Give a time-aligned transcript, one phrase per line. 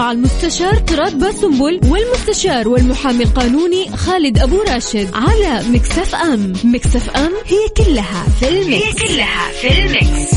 [0.00, 7.32] مع المستشار تراد باسنبل والمستشار والمحامي القانوني خالد أبو راشد على Mix FM Mix FM
[7.46, 8.84] هي كلها في ال mix.
[8.84, 10.30] هي كلها في ال mix.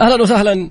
[0.00, 0.70] أهلا وسهلا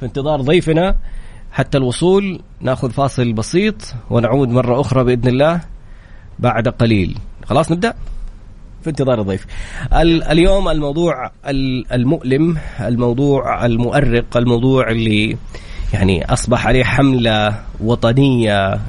[0.00, 0.96] في انتظار ضيفنا.
[1.52, 5.60] حتى الوصول ناخذ فاصل بسيط ونعود مرة أخرى بإذن الله
[6.38, 7.18] بعد قليل.
[7.44, 7.94] خلاص نبدأ؟
[8.82, 9.46] في انتظار الضيف.
[10.30, 11.30] اليوم الموضوع
[11.92, 15.36] المؤلم الموضوع المؤرق الموضوع اللي
[15.92, 18.80] يعني أصبح عليه حملة وطنية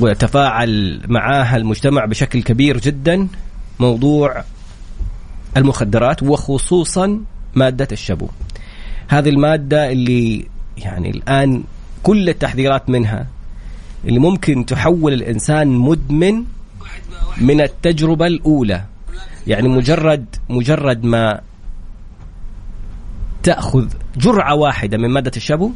[0.00, 3.28] وتفاعل معاها المجتمع بشكل كبير جدا
[3.80, 4.44] موضوع
[5.56, 7.20] المخدرات وخصوصا
[7.54, 8.28] مادة الشبو
[9.10, 11.62] هذه المادة اللي يعني الآن
[12.02, 13.26] كل التحذيرات منها
[14.04, 16.44] اللي ممكن تحول الإنسان مدمن
[17.40, 18.84] من التجربة الأولى.
[19.46, 21.40] يعني مجرد مجرد ما
[23.42, 25.70] تأخذ جرعة واحدة من مادة الشابو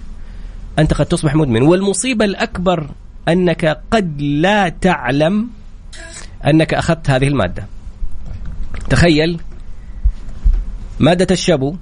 [0.79, 1.63] أنت قد تصبح مدمن.
[1.63, 2.91] والمصيبة الأكبر
[3.29, 5.49] أنك قد لا تعلم
[6.47, 7.67] أنك أخذت هذه المادة.
[8.91, 9.41] تخيل
[11.01, 11.77] مادة الشابو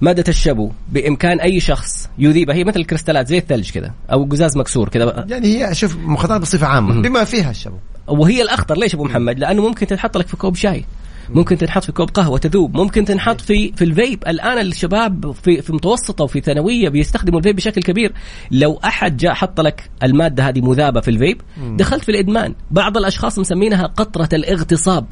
[0.00, 2.54] مادة الشبو بإمكان أي شخص يذيبها.
[2.54, 6.66] هي مثل الكريستالات زي الثلج كذا أو قزاز مكسور كذا يعني هي شوف مخدرات بصفة
[6.66, 7.76] عامة بما فيها الشبو.
[8.08, 8.78] وهي الأخطر.
[8.78, 10.84] ليش أبو محمد؟ لأنه ممكن تنحط لك في كوب شاي
[11.30, 14.22] ممكن تنحط في كوب قهوة تذوب ممكن تنحط في في الفيب.
[14.28, 18.12] الآن الشباب في في متوسطة وفي ثانوية بيستخدموا الفيب بشكل كبير.
[18.50, 21.40] لو أحد جاء حط لك المادة هذه مذابة في الفيب
[21.76, 22.54] دخلت في الإدمان.
[22.70, 25.06] بعض الأشخاص مسمينها قطرة الاغتصاب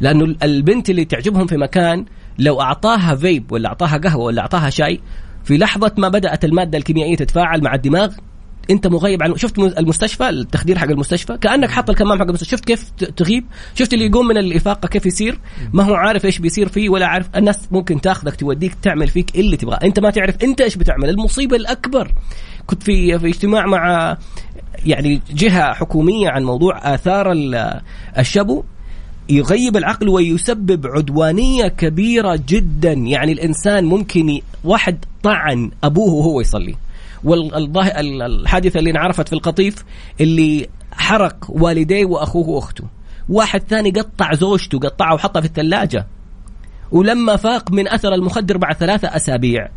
[0.00, 2.04] لأنه البنت اللي تعجبهم في مكان
[2.38, 5.00] لو أعطاها فيب ولا أعطاها قهوة ولا أعطاها شاي
[5.44, 8.12] في لحظة ما بدأت المادة الكيميائية تتفاعل مع الدماغ
[8.70, 12.50] أنت مغيب عن شفت المستشفى التخدير حق المستشفى؟ كأنك حاط الكمام حق المستشفى.
[12.56, 15.38] شفت كيف تغيب؟ شفت اللي يقوم من الإفاقة كيف يصير؟
[15.72, 17.28] ما هو عارف إيش بيصير فيه ولا عارف.
[17.36, 19.78] الناس ممكن تاخذك توديك تعمل فيك اللي تبغاه.
[19.82, 21.10] أنت ما تعرف أنت إيش بتعمل.
[21.10, 22.12] المصيبة الأكبر.
[22.66, 24.16] كنت في في اجتماع مع
[24.84, 27.32] يعني جهة حكومية عن موضوع آثار
[28.18, 28.64] الشبو
[29.28, 32.92] يغيب العقل ويسبب عدوانية كبيرة جدا.
[32.92, 36.74] يعني الإنسان ممكن واحد طعن أبوه وهو يصلي.
[37.24, 39.84] والحادثة اللي انعرفت في القطيف
[40.20, 42.84] اللي حرق والديه وأخوه وأخته.
[43.28, 46.06] واحد ثاني قطع زوجته قطعها وحطها في الثلاجة.
[46.92, 49.68] ولما فاق من أثر المخدر بعد ثلاثة أسابيع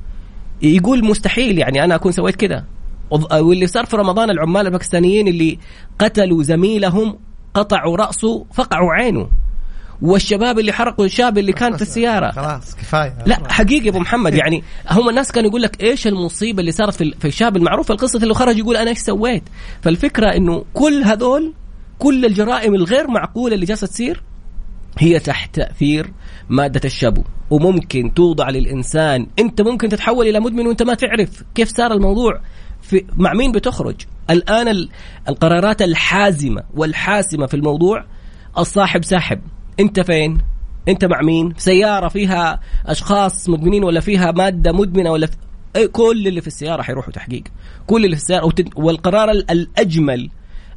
[0.62, 2.66] يقول مستحيل يعني أنا أكون سويت كذا
[3.32, 5.60] واللي صار في رمضان العمال الباكستانيين اللي
[6.00, 7.18] قتلوا زميلهم
[7.54, 9.30] قطعوا رأسه فقعوا عينه.
[10.02, 12.32] والشباب اللي حرقوا الشاب اللي كان في السيارة.
[12.32, 13.18] خلاص كفاية.
[13.26, 17.26] لا حقيقي أبو محمد يعني هم الناس كانوا يقول لك إيش المصيبة اللي صارت في
[17.26, 19.44] الشاب المعروف؟ القصة اللي خرج يقول أنا إيش سويت؟
[19.82, 21.54] فالفكرة إنه كل هذول
[22.00, 24.24] كل الجرائم الغير معقولة اللي جالسة تصير
[24.98, 26.12] هي تحت تأثير
[26.50, 31.94] مادة الشبو وممكن توضع للإنسان أنت ممكن تتحول إلى مدمن وأنت ما تعرف كيف صار
[31.94, 32.42] الموضوع.
[32.90, 33.96] في مع مين بتخرج؟
[34.30, 34.88] الآن
[35.30, 38.06] القرارات الحازمة والحاسمة في الموضوع
[38.58, 39.42] الصاحب ساحب.
[39.80, 40.38] أنت فين؟
[40.88, 45.88] أنت مع مين؟ سيارة فيها أشخاص مدمنين ولا فيها مادة مدمنة ولا في...
[45.88, 47.44] كل اللي في السيارة حيروحوا تحقيق.
[47.88, 50.30] كل اللي في السيارة والقرار الأجمل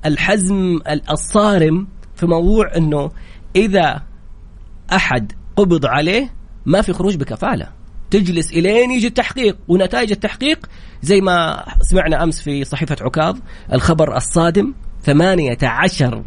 [0.07, 0.81] الحزم
[1.11, 3.11] الصارم في موضوع إنه
[3.57, 4.03] إذا
[4.93, 6.35] أحد قبض عليه
[6.67, 7.82] ما في خروج بكفالة.
[8.13, 9.57] تجلس إلين يجي التحقيق.
[9.69, 10.67] ونتائج التحقيق
[11.03, 13.39] زي ما سمعنا أمس في صحيفة عكاظ
[13.73, 14.75] الخبر الصادم
[15.05, 16.23] ثمانية عشر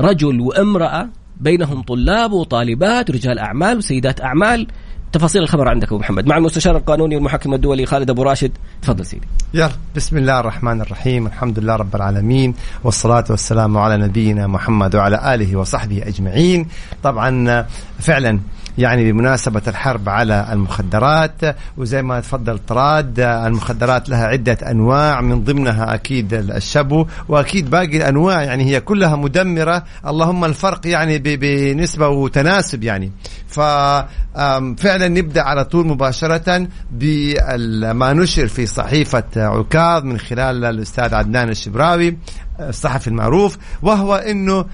[0.00, 1.08] رجل وامرأة
[1.40, 4.66] بينهم طلاب وطالبات ورجال أعمال وسيدات أعمال.
[5.12, 6.26] تفاصيل الخبر عندك أبو محمد.
[6.26, 8.52] مع المستشار القانوني والمحكم الدولي خالد أبو راشد.
[8.82, 9.26] تفضل سيدي.
[9.54, 11.26] يلا بسم الله الرحمن الرحيم.
[11.26, 16.68] الحمد لله رب العالمين والصلاة والسلام على نبينا محمد وعلى آله وصحبه أجمعين.
[17.02, 17.66] طبعا
[17.98, 18.40] فعلا
[18.78, 21.40] يعني بمناسبة الحرب على المخدرات
[21.76, 28.42] وزي ما تفضل طراد المخدرات لها عدة أنواع من ضمنها أكيد الشبو وأكيد باقي الأنواع
[28.42, 29.84] يعني هي كلها مدمرة.
[30.06, 33.12] اللهم الفرق يعني بنسبة وتناسب يعني.
[33.48, 42.18] ففعلا نبدأ على طول مباشرة بما نشر في صحيفة عكاظ من خلال الأستاذ عدنان الشبراوي
[42.60, 44.64] الصحفي المعروف وهو أنه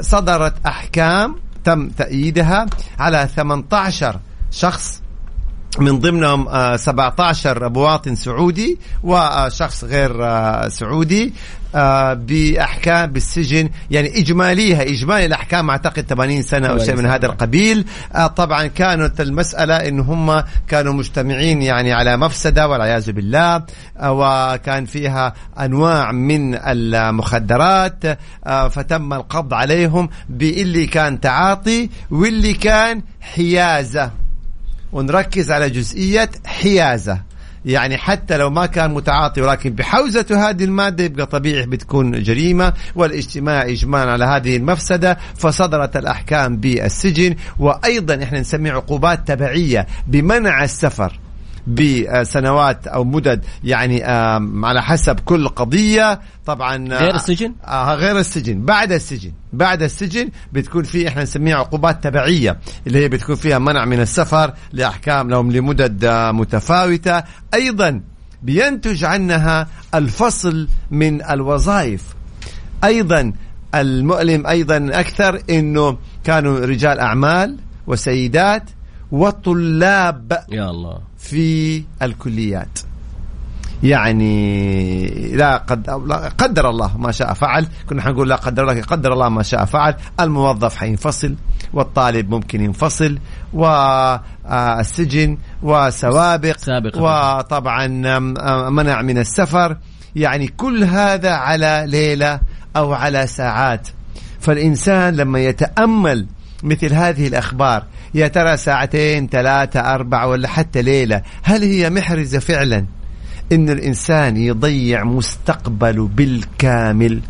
[0.00, 2.66] صدرت أحكام تم تأييدها
[2.98, 4.20] على 18
[4.50, 5.02] شخص
[5.78, 10.12] من ضمنهم 17 مواطن سعودي وشخص غير
[10.68, 11.32] سعودي
[11.74, 17.84] آه، بأحكام بالسجن يعني إجماليها إجمالي الأحكام أعتقد 80 سنة أو شيء من هذا القبيل.
[18.14, 23.62] آه، طبعا كانت المسألة إن هم كانوا مجتمعين يعني على مفسدة والعياذ بالله
[23.98, 28.18] آه، وكان فيها أنواع من المخدرات
[28.70, 34.10] فتم القبض عليهم باللي كان تعاطي واللي كان حيازة.
[34.92, 37.30] ونركز على جزئية حيازة.
[37.64, 43.62] يعني حتى لو ما كان متعاطي ولكن بحوزته هذه المادة يبقى طبيعي بتكون جريمة والاجتماع
[43.62, 47.36] إجمالا على هذه المفسدة فصدرت الأحكام بالسجن.
[47.58, 51.18] وأيضا إحنا نسمي عقوبات تبعية بمنع السفر.
[51.74, 54.04] بسنوات أو مدد يعني
[54.64, 56.20] على حسب كل قضية.
[56.46, 58.64] طبعا غير السجن؟ آه غير السجن.
[58.64, 63.84] بعد السجن بعد السجن بتكون في إحنا نسميها عقوبات تبعية اللي هي بتكون فيها منع
[63.84, 67.22] من السفر لأحكام لهم لمدد آه، متفاوتة.
[67.54, 68.00] أيضا
[68.42, 72.02] بينتج عنها الفصل من الوظائف.
[72.84, 73.32] أيضا
[73.74, 78.70] المؤلم أيضا أكثر إنه كانوا رجال أعمال وسيدات
[79.12, 80.44] وطلاب.
[80.52, 81.09] يا الله.
[81.20, 82.78] في الكليات.
[83.82, 87.66] يعني لا قد لا قدر الله ما شاء فعل.
[87.88, 89.94] كنا حنقول لا قدر الله قدر الله ما شاء فعل.
[90.20, 91.34] الموظف حينفصل
[91.72, 93.18] والطالب ممكن ينفصل
[93.52, 97.86] والسجن وسوابق سابق وطبعا
[98.70, 99.76] منع من السفر.
[100.16, 102.40] يعني كل هذا على ليلة
[102.76, 103.88] أو على ساعات.
[104.40, 106.26] فالإنسان لما يتأمل
[106.62, 107.84] مثل هذه الأخبار.
[108.14, 112.86] يا ترى ساعتين ثلاثة أربعة ولا حتى ليلة هل هي محرزة فعلا؟
[113.52, 117.20] إن الإنسان يضيع مستقبله بالكامل.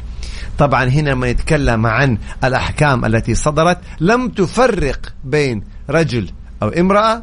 [0.59, 3.79] طبعا هنا ما يتكلم عن الأحكام التي صدرت.
[4.01, 6.31] لم تفرق بين رجل
[6.63, 7.23] أو امرأة.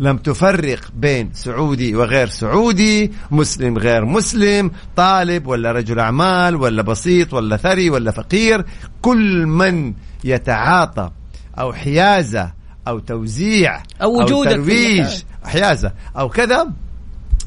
[0.00, 7.34] لم تفرق بين سعودي وغير سعودي مسلم غير مسلم طالب ولا رجل أعمال ولا بسيط
[7.34, 8.64] ولا ثري ولا فقير.
[9.02, 11.10] كل من يتعاطى
[11.58, 12.52] أو حيازة
[12.88, 16.66] أو توزيع أو وجودك أو ترويج حيازة أو كذا.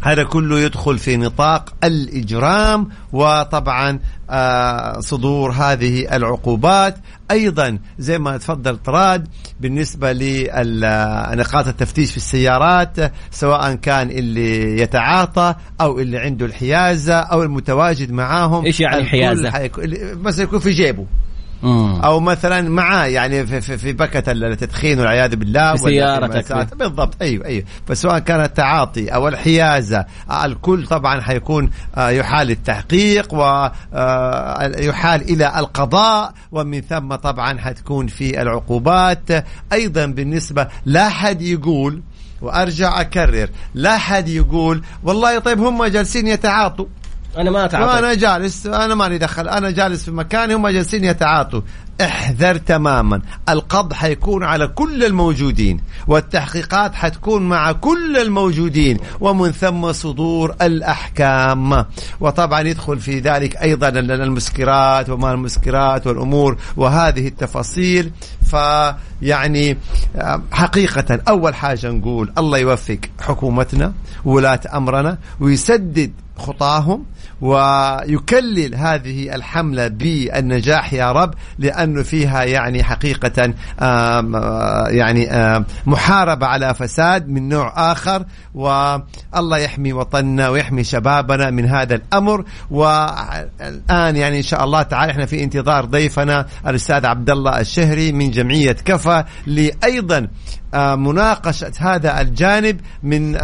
[0.01, 3.99] هذا كله يدخل في نطاق الإجرام وطبعا
[4.29, 6.97] آه صدور هذه العقوبات.
[7.31, 9.27] أيضا زي ما تفضل طراد
[9.59, 18.11] بالنسبة لنقاط التفتيش في السيارات سواء كان اللي يتعاطى أو اللي عنده الحيازة أو المتواجد
[18.11, 18.65] معاهم.
[18.65, 19.69] إيش يعني حيازة؟
[20.21, 21.05] مثلا يكون في جيبه.
[21.63, 22.01] مم.
[22.01, 27.45] أو مثلا معاه يعني في, في, في بكة التدخين والعياذ بالله في سيارتك بالضبط أيوه
[27.45, 27.63] أيوه.
[27.87, 30.05] فسواء كان التعاطي أو الحيازة
[30.43, 38.41] الكل طبعا حيكون آه، يحال التحقيق ويحال آه، إلى القضاء ومن ثم طبعا حتكون في
[38.41, 39.45] العقوبات.
[39.73, 42.01] أيضا بالنسبة لا حد يقول
[42.41, 46.85] وأرجع أكرر لا حد يقول والله طيب هم جالسين يتعاطوا.
[47.37, 51.61] أنا ما اتعاطى أنا جالس أنا ماني دخل أنا جالس في مكاني هم جالسين يتعاطوا.
[52.01, 53.21] احذر تماما.
[53.49, 61.85] القبض حيكون على كل الموجودين والتحقيقات حتكون مع كل الموجودين ومن ثم صدور الأحكام.
[62.19, 68.11] وطبعا يدخل في ذلك أيضا المسكرات وما المسكرات والأمور وهذه التفاصيل.
[68.47, 69.77] فيعني
[70.51, 73.93] حقيقة أول حاجة نقول الله يوفق حكومتنا
[74.25, 77.05] ولاة أمرنا ويسدد خطاهم
[77.41, 83.53] ويكلل هذه الحملة بالنجاح يا رب لأنه فيها يعني حقيقة
[84.89, 85.29] يعني
[85.85, 92.45] محاربة على فساد من نوع آخر والله يحمي وطننا ويحمي شبابنا من هذا الأمر.
[92.71, 98.31] والآن يعني إن شاء الله تعالى إحنا في انتظار ضيفنا الأستاذ عبد الله الشهري من
[98.37, 100.27] جمعية كفى لأيضا
[100.75, 103.35] مناقشة هذا الجانب من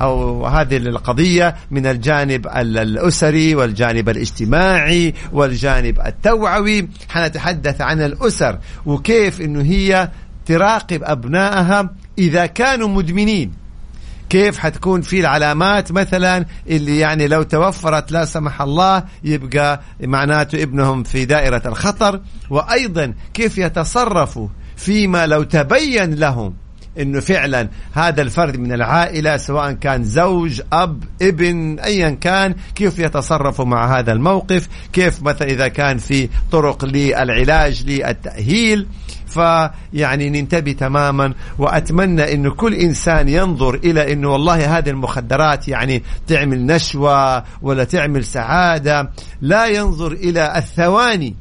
[0.00, 6.88] أو هذه القضية من الجانب الأسري والجانب الاجتماعي والجانب التوعوي.
[7.08, 10.10] حنتحدث عن الأسر وكيف أنه هي
[10.46, 13.63] تراقب أبنائها إذا كانوا مدمنين.
[14.28, 21.02] كيف حتكون في العلامات مثلا اللي يعني لو توفرت لا سمح الله يبقى معناته ابنهم
[21.02, 22.20] في دائرة الخطر.
[22.50, 26.54] وأيضا كيف يتصرفوا فيما لو تبين لهم
[26.98, 33.64] إنه فعلا هذا الفرد من العائلة سواء كان زوج أب ابن ايا كان كيف يتصرفوا
[33.64, 38.86] مع هذا الموقف؟ كيف مثلا إذا كان في طرق للعلاج للتأهيل؟
[39.34, 46.66] فيعني ننتبه تماما وأتمنى انه كل إنسان ينظر إلى إنه والله هذه المخدرات يعني تعمل
[46.66, 49.10] نشوة ولا تعمل سعادة.
[49.40, 51.36] لا ينظر إلى الثواني.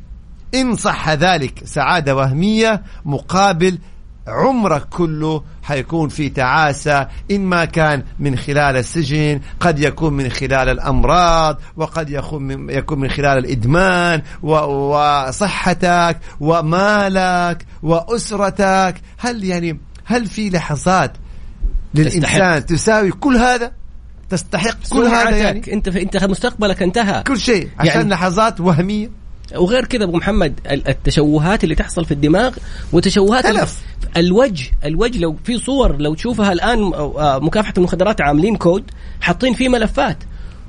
[0.56, 3.78] إن صح ذلك سعادة وهمية مقابل
[4.28, 10.70] عمرك كله حيكون في تعاسة إن ما كان من خلال السجن قد يكون من خلال
[10.70, 18.96] الأمراض وقد يكون من, يكون من خلال الإدمان وصحتك ومالك وأسرتك.
[19.18, 21.12] هل يعني هل في لحظات
[21.96, 22.60] للإنسان تستحق.
[22.60, 23.72] تساوي كل هذا؟
[24.30, 27.24] تستحق كل هذا يعني؟ أنت أنت مستقبلك انتهى.
[27.24, 29.23] كل شيء عشان يعني لحظات وهمية.
[29.56, 32.56] وغير كذا أبو محمد التشوهات اللي تحصل في الدماغ
[32.94, 33.82] وتشوهات تلف.
[34.18, 38.84] الوجه الوجه لو في صور لو تشوفها الآن آه، مكافحة المخدرات عاملين كود
[39.22, 40.18] حاطين فيه ملفات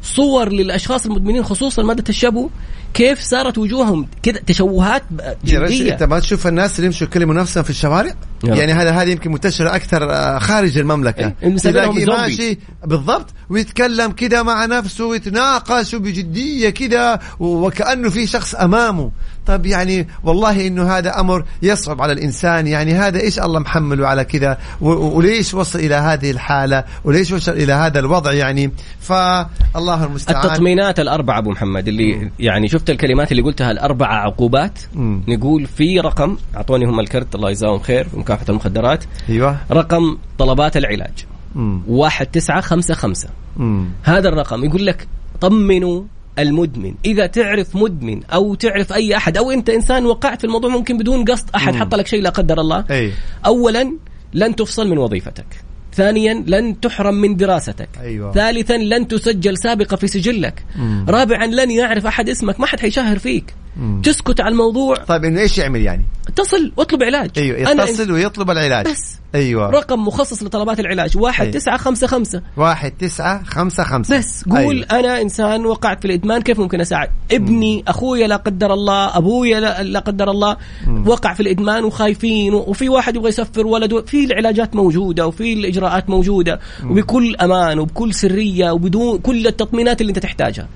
[0.04, 2.50] صور للأشخاص المدمنين خصوصا مادة الشابو
[2.94, 5.02] كيف صارت وجوههم كذا تشوهات
[5.44, 8.56] جديه أنت ما تشوف الناس اللي يمشوا يكلموا نفسهم في الشوارع؟ يلا.
[8.56, 11.32] يعني هذا هذه يمكن منتشرة أكثر آه، خارج المملكة.
[11.62, 19.10] تلاقيه ماشي بالضبط ويتكلم كذا مع نفسه ويتناقش بجديه كذا وكأنه في شخص أمامه.
[19.46, 22.66] طب يعني والله إنه هذا أمر يصعب على الإنسان.
[22.66, 27.72] يعني هذا إيش الله محمله على كذا؟ وليش وصل إلى هذه الحالة؟ وليش وصل إلى
[27.72, 28.70] هذا الوضع يعني؟
[29.00, 30.46] فالله المستعان.
[30.46, 34.78] التطمينات الأربعة أبو محمد اللي يعني شفت الكلمات اللي قلتها الأربعة عقوبات.
[34.94, 35.20] م.
[35.28, 39.04] نقول في رقم أعطوني هم الكرت الله يجزاهم خير في مكافحة المخدرات.
[39.28, 39.56] أيوه.
[39.70, 41.24] رقم طلبات العلاج.
[41.54, 41.78] م.
[41.88, 43.28] واحد تسعة خمسة خمسة.
[43.56, 43.84] م.
[44.02, 45.08] هذا الرقم يقول لك
[45.40, 46.02] طمنوا
[46.38, 46.94] المدمن.
[47.04, 51.24] إذا تعرف مدمن أو تعرف أي أحد أو أنت إنسان وقعت في الموضوع ممكن بدون
[51.24, 52.84] قصد أحد حط لك شيء لا قدر الله.
[52.90, 53.12] أي.
[53.46, 53.92] اولا
[54.34, 55.46] لن تفصل من وظيفتك.
[55.94, 57.88] ثانيا لن تحرم من دراستك.
[58.00, 58.32] أيوة.
[58.32, 60.64] ثالثا لن تسجل سابقة في سجلك.
[60.76, 61.06] مم.
[61.08, 62.60] رابعا لن يعرف أحد اسمك.
[62.60, 63.54] ما حد حيشهر فيك.
[63.76, 64.02] مم.
[64.02, 68.86] تسكت على الموضوع طيب إنه إيش يعمل يعني؟ اتصل واطلب علاج أيوه يتصل ويطلب العلاج
[68.88, 71.54] بس أيوه رقم مخصص لطلبات العلاج واحد أيوة.
[71.54, 74.86] تسعة خمسة خمسة واحد تسعة خمسة خمسة بس قول أيوة.
[74.90, 77.82] أنا إنسان وقعت في الإدمان كيف ممكن أساعد؟ ابني مم.
[77.88, 81.08] أخويا لا قدر الله أبويا لا, لا قدر الله مم.
[81.08, 86.60] وقع في الإدمان وخايفين وفي واحد يبغى يسفر ولده في العلاجات موجودة وفي الإجراءات موجودة
[86.82, 86.90] مم.
[86.90, 90.68] وبكل أمان وبكل سرية وبدون كل التطمينات اللي أنت تحتاجها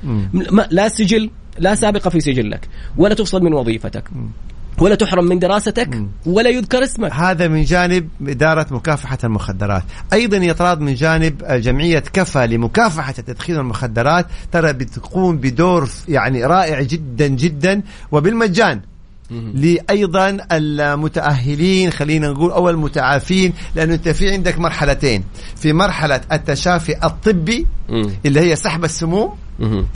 [0.70, 4.04] لا سجل لا سابقة في سجلك ولا تفصل من وظيفتك
[4.78, 7.12] ولا تحرم من دراستك ولا يذكر اسمك.
[7.12, 9.82] هذا من جانب إدارة مكافحة المخدرات.
[10.12, 17.26] أيضا يطراد من جانب جمعية كفى لمكافحة تدخين المخدرات ترى بتقوم بدور يعني رائع جدا
[17.26, 18.80] جدا وبالمجان.
[19.30, 25.24] لايضا المتأهلين خلينا نقول أو المتعافين لأنه أنت في عندك مرحلتين.
[25.56, 27.66] في مرحلة التشافي الطبي
[28.26, 29.34] اللي هي سحب السموم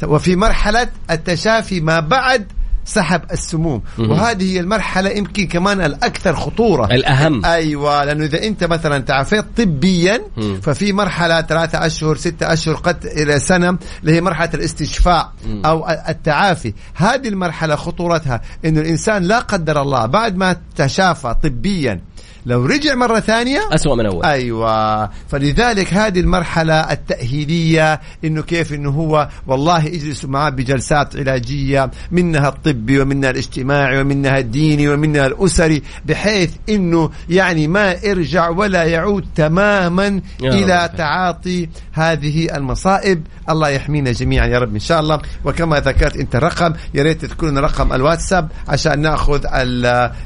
[0.04, 2.46] وفي مرحلة التشافي ما بعد
[2.84, 4.10] سحب السموم مم.
[4.10, 10.20] وهذه هي المرحلة يمكن كمان الأكثر خطورة الأهم أيوة لأنه إذا أنت مثلا تعافيت طبيا
[10.36, 10.60] مم.
[10.60, 15.62] ففي مرحلة ثلاثة أشهر ستة أشهر قد إلى سنة اللي هي مرحلة الاستشفاء مم.
[15.66, 22.00] أو التعافي هذه المرحلة خطورتها أنه الإنسان لا قدر الله بعد ما تشافى طبيا
[22.46, 24.24] لو رجع مرة ثانية؟ أسوأ من أول.
[24.24, 25.06] أيوة.
[25.28, 33.00] فلذلك هذه المرحلة التأهيلية إنه كيف إنه هو والله اجلسوا معاه بجلسات علاجية منها الطبي
[33.00, 40.84] ومنها الاجتماعي ومنها الديني ومنها الأسري بحيث إنه يعني ما يرجع ولا يعود تماما إلى
[40.84, 40.96] رب.
[40.96, 43.22] تعاطي هذه المصائب.
[43.50, 45.20] الله يحمينا جميعا يا رب إن شاء الله.
[45.44, 49.44] وكما ذكرت أنت الرقم يا ريت تذكرنا رقم الواتساب عشان نأخذ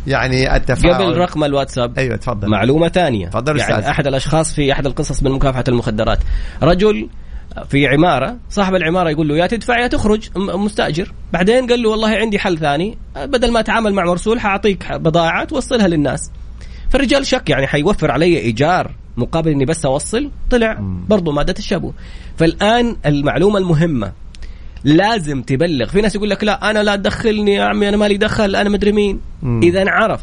[0.06, 0.94] يعني التفاعل.
[0.94, 2.06] قبل رقم الواتساب.
[2.07, 2.49] أيوه تفضل.
[2.49, 3.29] معلومة ثانية.
[3.29, 3.85] تفضل يعني أستاذ.
[3.85, 6.19] أحد الأشخاص في أحد القصص من مكافحة المخدرات.
[6.63, 7.09] رجل
[7.69, 11.13] في عمارة صاحب العمارة يقول له يا تدفع يا تخرج مستأجر.
[11.33, 12.99] بعدين قال له والله عندي حل ثاني.
[13.17, 16.31] بدل ما أتعامل مع مرسول حأعطيك بضاعة توصلها للناس.
[16.91, 20.31] فالرجال شك يعني حيوفر علي إيجار مقابل إني بس أوصل.
[20.51, 20.79] طلع.
[21.09, 21.93] برضو مادة الشابو.
[22.37, 24.13] فالآن المعلومة المهمة.
[24.85, 25.87] لازم تبلغ.
[25.87, 28.93] في ناس يقول لك لا أنا لا تدخلني يا عمي أنا مالي دخل أنا مدري
[28.93, 29.21] مين.
[29.63, 30.21] إذا عرف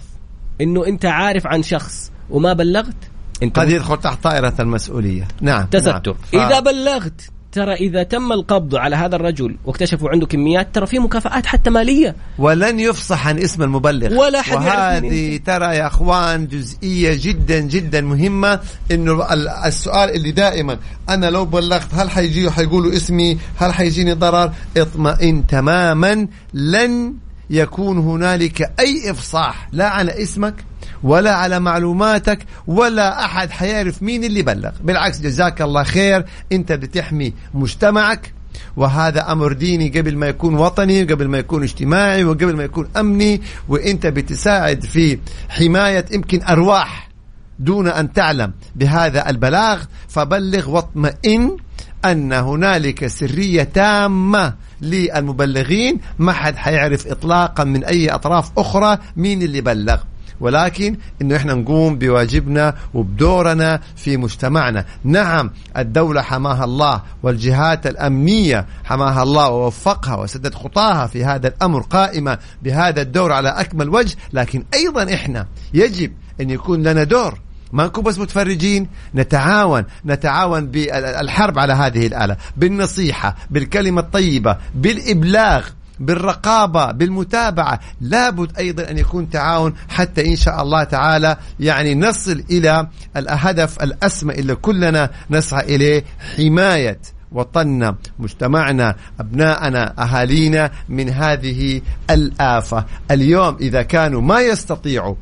[0.64, 2.96] إنه أنت عارف عن شخص وما بلغت
[3.44, 5.28] انت قد يدخل تحت طائرة المسؤولية.
[5.42, 6.16] نعم تستر.
[6.34, 6.48] نعم.
[6.48, 11.46] إذا بلغت ترى إذا تم القبض على هذا الرجل واكتشفوا عنده كميات ترى في مكافآت
[11.46, 12.16] حتى مالية.
[12.38, 14.14] ولن يفصح عن اسم المبلغ.
[14.20, 18.60] ولا حد وهذه ترى يا أخوان جزئية جدا جدا مهمة
[18.92, 19.34] إنه
[19.66, 20.78] السؤال اللي دائما
[21.10, 27.14] أنا لو بلغت هل حيجي حيقولوا اسمي؟ هل حيجيني ضرر؟ اطمئن تماما لن
[27.50, 30.56] يكون هنالك أي إفصاح لا على اسمك
[31.04, 34.72] ولا على معلوماتك ولا أحد حيعرف مين اللي بلغ.
[34.84, 36.26] بالعكس جزاك الله خير.
[36.52, 38.34] أنت بتحمي مجتمعك
[38.78, 43.42] وهذا أمر ديني قبل ما يكون وطني قبل ما يكون اجتماعي وقبل ما يكون أمني.
[43.70, 45.20] وأنت بتساعد في
[45.50, 47.10] حماية يمكن أرواح
[47.60, 49.84] دون أن تعلم بهذا البلاغ.
[50.08, 51.58] فبلغ واطمئن
[52.06, 54.54] أن هنالك سرية تامة
[54.84, 56.00] للمبلغين.
[56.20, 59.98] ما حد حيعرف اطلاقا من أي أطراف أخرى مين اللي بلغ.
[60.40, 64.86] ولكن إنه إحنا نقوم بواجبنا وبدورنا في مجتمعنا.
[65.04, 72.38] نعم الدولة حماها الله والجهات الأمنية حماها الله ووفقها وسدد خطاها في هذا الأمر قائمة
[72.64, 74.16] بهذا الدور على أكمل وجه.
[74.34, 76.12] لكن أيضا إحنا يجب
[76.42, 77.40] أن يكون لنا دور
[77.74, 85.68] ما نكون بس متفرجين نتعاون نتعاون بالحرب على هذه الآلة بالنصيحة بالكلمة الطيبة بالإبلاغ
[86.00, 87.80] بالرقابة بالمتابعة.
[88.02, 92.88] لابد أيضا أن يكون تعاون حتى إن شاء الله تعالى يعني نصل إلى
[93.18, 96.04] الهدف الأسمى اللي كلنا نسعى إليه
[96.38, 97.00] حماية
[97.32, 102.86] وطننا مجتمعنا أبناءنا أهالينا من هذه الآفة.
[103.12, 105.16] اليوم إذا كانوا ما يستطيعوا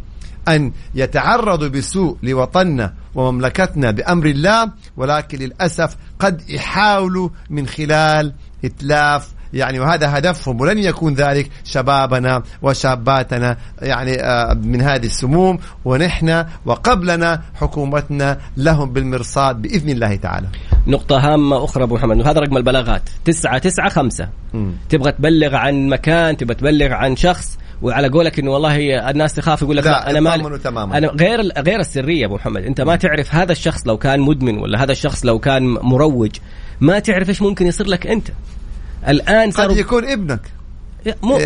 [0.48, 8.34] أن يتعرضوا بسوء لوطننا ومملكتنا بأمر الله ولكن للأسف قد يحاولوا من خلال
[8.66, 15.60] إتلاف يعني وهذا هدفهم ولن يكون ذلك شبابنا وشاباتنا يعني آه، من هذه السموم.
[15.86, 20.48] ونحن وقبلنا حكومتنا لهم بالمرصاد بإذن الله تعالى.
[20.88, 24.30] نقطة هامة أخرى أبو محمد وهذا رقم البلاغات تسعة تسعة خمسة.
[24.90, 29.78] تبغى تبلغ عن مكان تبغى تبلغ عن شخص وعلى قولك إنه والله الناس تخاف يقول
[29.78, 30.98] لك لا أنا ما تماما.
[30.98, 32.64] أنا غير غير السرية أبو محمد.
[32.64, 36.32] أنت ما تعرف هذا الشخص لو كان مدمن ولا هذا الشخص لو كان مروج
[36.82, 38.28] ماذا تعرف إيش ممكن يصير لك أنت.
[39.08, 40.42] الآن صار قد يكون ابنك.
[41.24, 41.44] ممكن.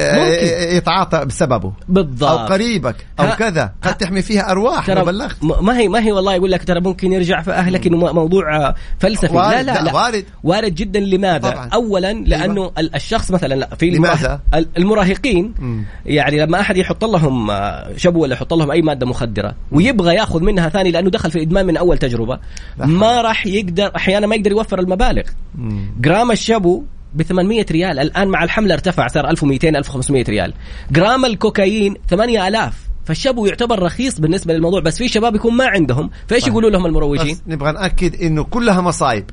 [0.77, 1.73] يتعاطى بسببه.
[1.89, 2.29] بالضبط.
[2.29, 2.95] أو قريبك.
[3.19, 3.73] أو كذا.
[3.81, 7.13] قد تحمي فيها أرواح ترى بلغت ما هي ما هي والله يقول لك ترى ممكن
[7.13, 9.33] يرجع في أهلك إنه موضوع فلسفي.
[9.33, 10.25] لا لا لا وارد.
[10.43, 10.99] وارد جدا.
[10.99, 11.69] لماذا؟ طبعا.
[11.73, 12.91] اولا لأنه أيوة.
[12.95, 14.39] الشخص مثلا لا في لماذا؟
[14.77, 15.85] المراهقين مم.
[16.05, 17.51] يعني لما أحد يحط لهم
[17.97, 21.65] شبو ولا يحط لهم أي مادة مخدرة ويبغى يأخذ منها ثاني لأنه دخل في الادمان
[21.65, 22.39] من أول تجربة
[22.77, 25.23] ما راح يقدر أحيانا ما يقدر يوفر المبالغ.
[25.55, 25.91] مم.
[25.99, 26.83] جرام الشبو
[27.15, 27.99] ب 800 ريال.
[27.99, 30.53] الآن مع الحملة ارتفع صار 1200 1500 ريال.
[30.91, 32.73] جرام الكوكايين 8000
[33.05, 34.79] فالشابو يعتبر رخيص بالنسبة للموضوع.
[34.79, 36.09] بس في شباب يكون ما عندهم.
[36.27, 36.51] فإيش طيب.
[36.51, 39.29] يقولوا لهم المروجين؟ نبغى نأكد إنه كلها مصايب.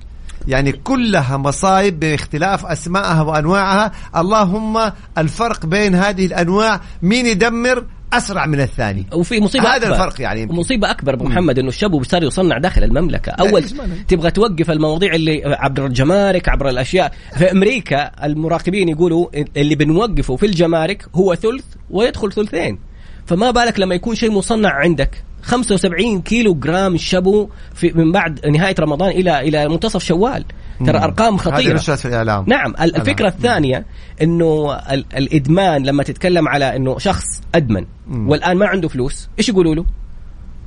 [0.48, 3.92] يعني كلها مصايب باختلاف اسمائها وأنواعها.
[4.16, 6.80] اللهم الفرق بين هذه الأنواع.
[7.02, 9.06] مين يدمر؟ أسرع من الثاني.
[9.12, 10.04] وفي مصيبة هذا أكبر.
[10.04, 10.46] الفرق يعني.
[10.46, 13.32] مصيبة أكبر أبو محمد إنه الشابو صار يصنع داخل المملكة.
[13.32, 13.64] أول
[14.08, 17.12] تبغى توقف المواضيع اللي عبر الجمارك عبر الأشياء.
[17.38, 22.78] في أمريكا المراقبين يقولوا اللي بنوقفه في الجمارك هو ثلث ويدخل ثلثين.
[23.26, 28.74] فما بالك لما يكون شيء مصنع عندك؟ 75 كيلو جرام شابو في من بعد نهاية
[28.80, 30.44] رمضان إلى إلى منتصف شوال.
[30.86, 31.58] ترى أرقام خطيرة.
[31.58, 32.44] هذه في الإعلام.
[32.48, 33.34] نعم الفكرة نعم.
[33.36, 33.86] الثانية
[34.22, 34.78] إنه
[35.16, 38.28] الإدمان لما تتكلم على إنه شخص أدمن مم.
[38.28, 39.84] والآن ما عنده فلوس إيش يقولوا له؟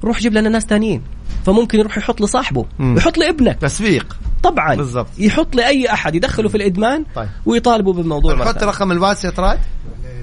[0.04, 1.02] روح جيب لنا ناس ثانيين
[1.46, 2.98] فممكن يروح يحط لصاحبه مم.
[2.98, 3.58] يحط لابنك.
[3.62, 4.18] تسويق.
[4.44, 4.76] طبعا.
[4.76, 5.08] بالضبط.
[5.18, 7.28] يحط لأي أحد يدخله في الإدمان طيب.
[7.46, 9.60] ويطالبوا بالموضوع حط رقم الواتس يا طراد.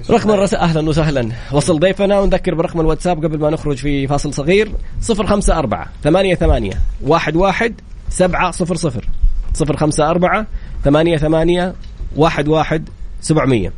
[0.09, 1.29] رقم الرسائل أهلا وسهلا.
[1.51, 4.71] وصل ضيفنا ونذكر برقم الواتساب قبل ما نخرج في فاصل صغير.
[5.09, 7.35] 054 ثمانية ثمانية واحد
[9.53, 10.47] واحد سبعة صفر صفر صفر خمسة أربعة
[10.83, 11.73] ثمانية ثمانية
[12.15, 12.89] واحد واحد
[13.21, 13.73] سبعمية.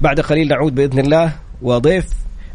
[0.00, 1.32] بعد قليل نعود بإذن الله.
[1.62, 2.06] وضيف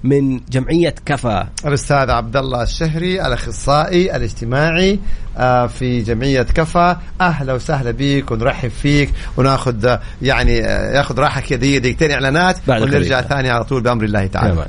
[0.03, 1.49] من جمعية كفا.
[1.65, 4.99] الأستاذ عبد الله الشهري الأخصائي الاجتماعي
[5.37, 7.01] آه، في جمعية كفا.
[7.21, 13.21] أهلا وسهلا بك ونرحب فيك وناخذ آه، يعني آه، ياخذ راحة كذا دقيقتين إعلانات ونرجع
[13.21, 14.67] ثاني على طول بأمر الله تعالى.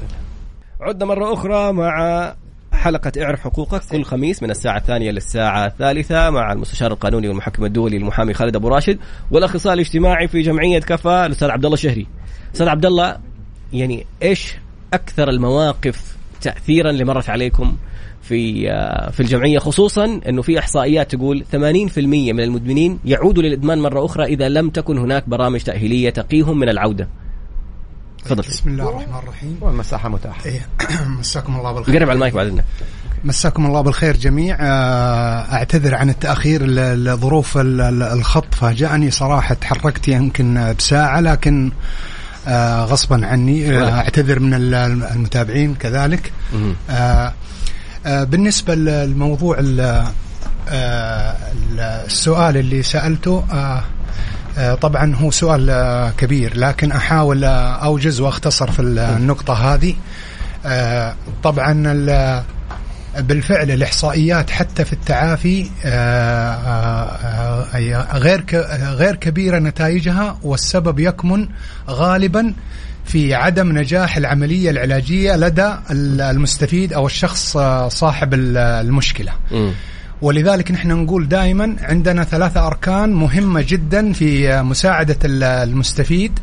[0.80, 2.34] عدنا مرة أخرى مع
[2.72, 7.96] حلقة إعرف حقوقك كل خميس من الساعة الثانية للساعة الثالثة مع المستشار القانوني والمحكم الدولي
[7.96, 8.98] المحامي خالد أبو راشد
[9.30, 12.06] والأخصائي الاجتماعي في جمعية كفا الأستاذ عبد الله الشهري.
[12.54, 13.18] أستاذ عبد الله
[13.72, 14.54] يعني إيش
[14.94, 17.76] أكثر المواقف تأثيرا اللي مرت عليكم
[18.22, 24.04] في آه، في الجمعية خصوصا إنه في إحصائيات تقول 80% من المدمنين يعودوا للإدمان مرة
[24.04, 27.08] أخرى إذا لم تكن هناك برامج تأهيلية تقيهم من العودة.
[28.26, 28.42] تفضل.
[28.42, 29.58] بسم الله الرحمن الرحيم.
[29.60, 30.46] والمساحة متاحة.
[30.46, 30.66] إيه.
[31.20, 31.94] مساكم الله بالخير.
[31.96, 32.64] قرب على المايك بعد
[33.24, 41.20] مساكم الله بالخير جميع آه، أعتذر عن التأخير لظروف الخط فاجأني صراحة تحركت يمكن بساعة
[41.20, 41.72] لكن
[42.48, 43.78] آه، غصبا عني.
[43.78, 46.32] آه، أعتذر من المتابعين كذلك.
[48.06, 49.56] بالنسبة للموضوع
[51.78, 53.44] السؤال اللي سألته
[54.80, 59.94] طبعا هو سؤال آه، كبير لكن أحاول آه، أوجز وأختصر في النقطة هذه.
[61.42, 61.72] طبعا
[63.18, 65.70] بالفعل الإحصائيات حتى في التعافي
[68.14, 68.44] غير
[68.94, 71.48] غير كبيرة نتائجها والسبب يكمن
[71.88, 72.54] غالبا
[73.04, 79.32] في عدم نجاح العملية العلاجية لدى المستفيد أو الشخص صاحب المشكلة.
[80.22, 86.38] ولذلك نحن نقول دائما عندنا ثلاثة أركان مهمة جدا في مساعدة ال- المستفيد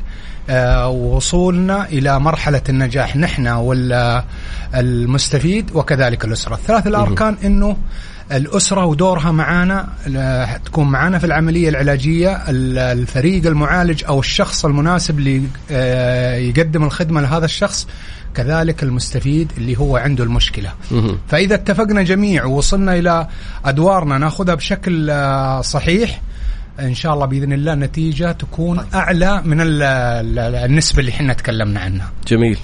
[0.49, 3.47] آه، ووصولنا إلى مرحلة النجاح نحن
[4.73, 6.55] والمستفيد وكذلك الأسرة.
[6.55, 7.77] الثلاث الأركان أنه
[8.31, 9.87] الأسرة ودورها معانا
[10.65, 17.21] تكون معانا في العملية العلاجية ال- الفريق المعالج أو الشخص المناسب اللي آه، يقدم الخدمة
[17.21, 17.87] لهذا الشخص.
[18.35, 20.71] كذلك المستفيد اللي هو عنده المشكلة.
[20.91, 21.17] مهم.
[21.27, 23.27] فإذا اتفقنا جميع ووصلنا إلى
[23.65, 26.21] أدوارنا ناخذها بشكل آه، صحيح.
[26.79, 31.79] إن شاء الله بإذن الله النتيجة تكون أعلى من ال- ال- النسبة اللي إحنا تكلمنا
[31.79, 32.11] عنها.
[32.27, 32.57] جميل.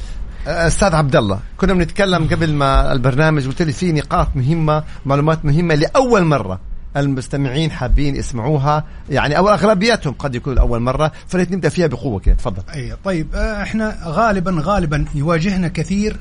[0.47, 5.75] أستاذ عبد الله كنا بنتكلم قبل ما البرنامج قلت لي في نقاط مهمة معلومات مهمة
[5.75, 6.59] لأول مرة.
[6.97, 12.35] المستمعين حابين يسمعوها يعني أو أغلبيتهم قد يكون اول مرة فليت نبدأ فيها بقوة كده
[12.35, 16.15] تفضل أي طيب آه، إحنا غالبا غالبا يواجهنا كثير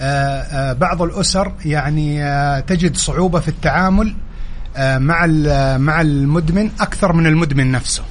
[0.00, 0.04] آه،
[0.40, 2.22] آه، بعض الأسر يعني
[2.62, 4.14] تجد صعوبة في التعامل
[4.78, 8.02] مع ال- مع المدمن أكثر من المدمن نفسه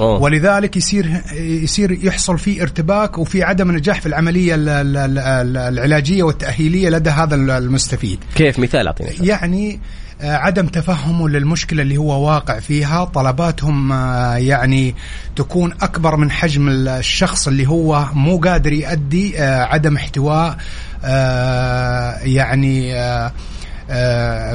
[0.00, 0.22] أوه.
[0.22, 6.22] ولذلك يصير يصير يحصل في ارتباك وفي عدم نجاح في العملية ال- ال- ال- العلاجية
[6.22, 9.26] والتأهيلية لدى هذا المستفيد كيف مثال أعطيني مثال.
[9.28, 9.80] يعني
[10.22, 13.04] عدم تفهمه للمشكلة اللي هو واقع فيها.
[13.04, 14.94] طلباتهم آه، يعني
[15.36, 20.56] تكون أكبر من حجم الشخص اللي هو مو قادر يؤدي آه، عدم احتواء
[21.04, 23.32] آه، يعني آه، آه،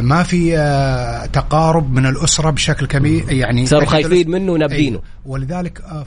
[0.01, 4.97] ما في آه، تقارب من الأسرة بشكل كبير يعني صاروا خايفين منه ونابذينه.
[4.97, 5.01] أي.
[5.25, 6.05] ولذلك آه، آه،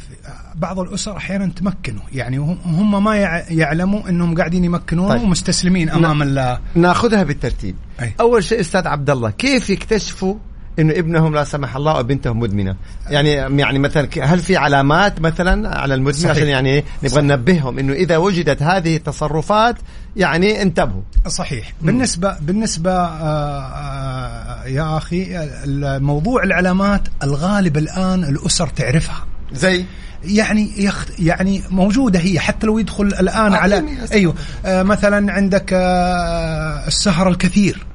[0.54, 5.22] بعض الأسر أحيانا تمكنوا يعني هم- ما يع- يعلموا إنهم قاعدين يمكنونه طيب.
[5.22, 8.12] ومستسلمين أمام ال- ناخذها بالترتيب أي.
[8.20, 10.34] أول شيء أستاذ عبد الله كيف يكتشفوا
[10.78, 12.76] إنه ابنهم لا سمح الله أو بنتهم مدمنة.
[13.10, 16.30] يعني يعني مثلا هل في علامات مثلا على المدمن صحيح.
[16.30, 19.76] عشان يعني نبغى ننبههم إنه إذا وجدت هذه التصرفات
[20.16, 21.02] يعني انتبهوا.
[21.26, 21.72] صحيح.
[21.80, 29.24] بالنسبة بالنسبة آه، آه، يا أخي الموضوع العلامات الغالب الآن الأسر تعرفها.
[29.52, 29.84] زي؟
[30.24, 33.84] يعني يخت يعني موجودة هي حتى لو يدخل الآن على.
[34.12, 34.34] أيوه.
[34.66, 37.86] آه، مثلا عندك آه، السهر الكثير.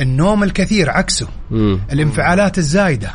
[0.00, 1.28] النوم الكثير عكسه.
[1.92, 3.10] الانفعالات الزايدة.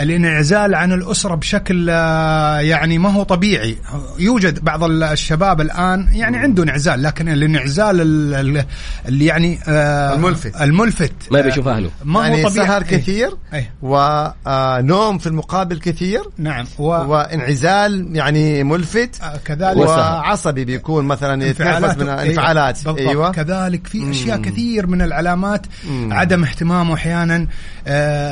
[0.00, 3.76] الانعزال عن الأسرة بشكل آه، يعني ما هو طبيعي.
[4.18, 8.64] يوجد بعض ال- الشباب الآن يعني عنده انعزال لكن الانعزال ال- ال-
[9.08, 10.56] اللي يعني آه، الملفت.
[10.62, 11.12] الملفت.
[11.30, 11.90] ما آه، بيشوف أهله.
[12.04, 12.66] ما يعني هو طبيعي.
[12.66, 12.88] سهر إيه.
[12.88, 13.70] كثير إيه.
[13.82, 16.64] ونوم في المقابل كثير نعم.
[16.78, 16.84] و...
[16.86, 22.74] وانعزال يعني ملفت آه، كذلك وعصبي بيكون مثلا يتنفس من انفعالات.
[22.74, 22.98] بالضبط.
[22.98, 23.32] أيوه.
[23.32, 26.12] كذلك في أشياء كثير من العلامات مم.
[26.12, 27.36] عدم اهتمامه أحيانا.
[27.36, 27.46] آه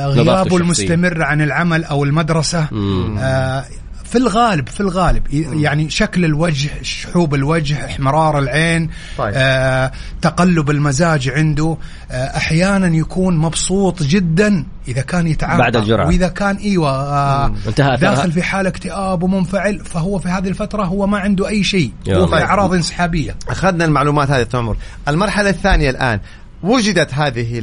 [0.07, 0.57] غيابه الشخصية.
[0.57, 2.67] المستمر عن العمل أو المدرسة.
[3.19, 3.65] آه
[4.05, 9.33] في الغالب في الغالب يعني شكل الوجه شحوب الوجه احمرار العين طيب.
[9.35, 9.91] آه
[10.21, 11.77] تقلب المزاج عنده
[12.11, 16.07] آه أحيانا يكون مبسوط جدا إذا كان يتعاطى بعد الجرعة.
[16.07, 17.97] وإذا كان إيوه آه انتهى.
[17.97, 22.27] داخل في حاله اكتئاب ومنفعل فهو في هذه الفترة هو ما عنده أي شيء هو.
[22.27, 26.19] في أعراض انسحابية أخذنا المعلومات هذه عمر المرحلة الثانية الآن
[26.63, 27.53] وجدت هذه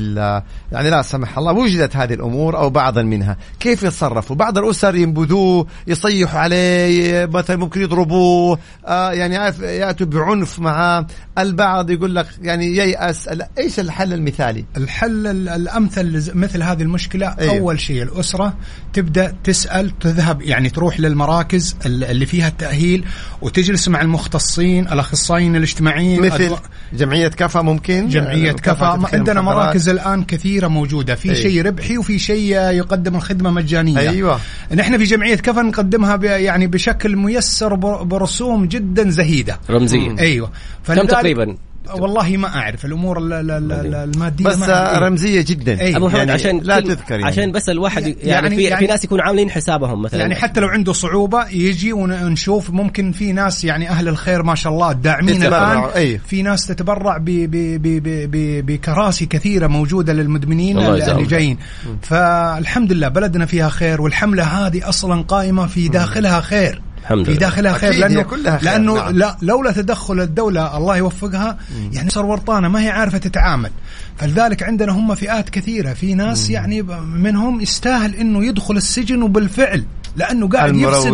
[0.73, 3.37] يعني لا سمح الله وجدت هذه الأمور أو بعضا منها.
[3.61, 11.07] كيف يتصرفوا؟ بعض الأسر ينبذوه يصيحوا عليه مثلا ممكن يضربوه آه يعني يأتوا بعنف معاه
[11.39, 13.29] البعض يقول لك يعني ييأس.
[13.59, 17.59] إيش الحل المثالي؟ الحل ال- الأمثل مثل هذه المشكلة أيوه.
[17.59, 18.55] أول شيء الأسرة
[18.93, 23.05] تبدأ تسأل تذهب يعني تروح للمراكز ال- اللي فيها التأهيل
[23.43, 26.61] وتجلس مع المختصين الأخصائيين الاجتماعيين مثل أدو-
[26.97, 29.65] جمعية كفى ممكن؟ جمعية كفى ما- تدخل عندنا المخدرات.
[29.67, 31.37] مراكز الآن كثيرة موجودة في أي.
[31.37, 34.41] شيء ربحي وفي شيء يقدم الخدمة مجانية أيوة.
[34.75, 40.51] نحن في جمعية كفى نقدمها ب- يعني بشكل ميسر بر- برسوم جدا زهيدة رمزيا أيوه
[40.87, 41.57] كم تقريبا
[41.93, 44.63] والله ما أعرف الأمور ال- ال- ال- المادية بس.
[44.63, 45.81] آه، رمزية جدا.
[45.81, 45.97] أي.
[45.97, 47.25] أبو محمد يعني عشان لا تذكر يعني.
[47.25, 50.21] عشان بس الواحد يعني, يعني- في, في يعني- ناس يكونوا عاملين حسابهم مثلا.
[50.21, 54.73] يعني حتى لو عنده صعوبة يجي ونشوف ممكن في ناس يعني أهل الخير ما شاء
[54.73, 55.91] الله الداعمين تتبرع، الآن.
[55.97, 56.19] أي.
[56.19, 61.59] في ناس تتبرع ب- ب- ب- ب- ب- بكراسي كثيرة موجودة للمدمنين اللي جايين.
[62.03, 66.83] فالحمد لله بلدنا فيها خير والحملة هذه أصلا قائمة في داخلها خير.
[67.05, 67.39] الحمد في لله.
[67.41, 69.17] داخلها خير لأنه كلها خير، لأنه نعم.
[69.17, 71.59] لا لولا تدخل الدولة الله يوفقها
[71.93, 73.71] يعني صار ورطانة ما هي عارفة تتعامل.
[74.17, 79.85] فلذلك عندنا هم فئات كثيرة في ناس يعني ب- منهم يستاهل إنه يدخل السجن وبالفعل
[80.17, 81.11] لأنه قاعد يفسد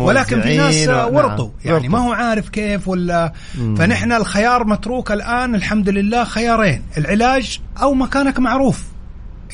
[0.00, 1.88] ولكن في ناس والموزعين و- ورطوا نعم، يعني ورطوا.
[1.88, 3.32] ما هو عارف كيف ولا.
[3.76, 8.82] فنحن الخيار متروك الآن الحمد لله خيارين العلاج أو مكانك معروف.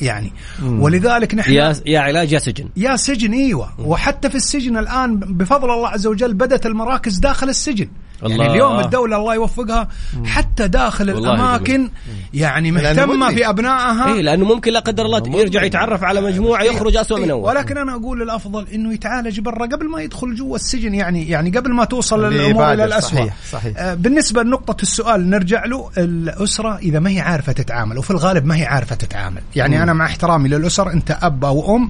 [0.01, 0.31] يعني.
[0.63, 2.69] ولذلك نحن يا يا علاج يا سجن.
[2.77, 3.73] يا سجن إيوه.
[3.79, 7.87] وحتى في السجن الآن بفضل الله عز وجل بدأت المراكز داخل السجن.
[8.21, 8.51] يعني الله.
[8.51, 9.87] اليوم الدولة الله يوفقها
[10.25, 11.89] حتى داخل والله الأماكن
[12.33, 13.29] يعني لأنه.
[13.29, 14.13] في أبنائها.
[14.13, 17.43] إيه لأنه ممكن لا قدر الله يرجع يتعرف على مجموعة يخرج اسوء من إيه، أول.
[17.49, 21.73] ولكن أنا أقول الأفضل إنه يتعالج برا قبل ما يدخل جوا السجن يعني يعني قبل
[21.73, 23.77] ما توصل إلى يبادر، الاسوء صحيح، صحيح.
[23.77, 28.55] آه، بالنسبة لنقطة السؤال نرجع له الأسرة إذا ما هي عارفة تتعامل وفي الغالب ما
[28.57, 29.41] هي عارفة تتعامل.
[29.55, 31.89] يعني أنا مع احترامي للأسر أنت أب أو أم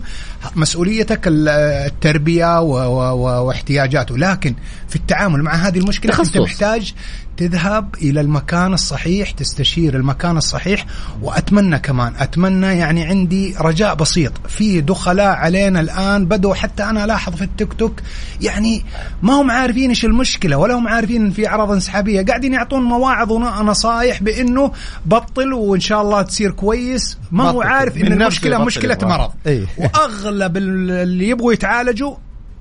[0.56, 1.50] مسؤوليتك ال-
[1.86, 4.18] التربية و- و- و- واحتياجاته.
[4.18, 4.56] لكن
[4.90, 6.36] في التعامل مع هذه المشكلة تخصص.
[6.36, 6.93] أنت محتاج
[7.38, 10.86] تذهب إلى المكان الصحيح تستشير المكان الصحيح
[11.21, 17.36] وأتمنى كمان أتمنى يعني عندي رجاء بسيط في دخلاء علينا الآن بدوا حتى أنا ألاحظ
[17.36, 17.99] في التيك توك
[18.41, 18.86] يعني
[19.23, 23.32] ما هم عارفين إيش المشكلة ولا هم عارفين إن في أعراض انسحابية قاعدين يعطون مواعظ
[23.32, 24.71] ونصائح بإنه
[25.06, 27.62] بطل وإن شاء الله تصير كويس ما هو.
[27.62, 28.97] عارف إن المشكلة مشكلة.
[29.04, 29.65] مرض إيه.
[29.78, 32.15] وأغلب ال- اللي يبغوا يتعالجوا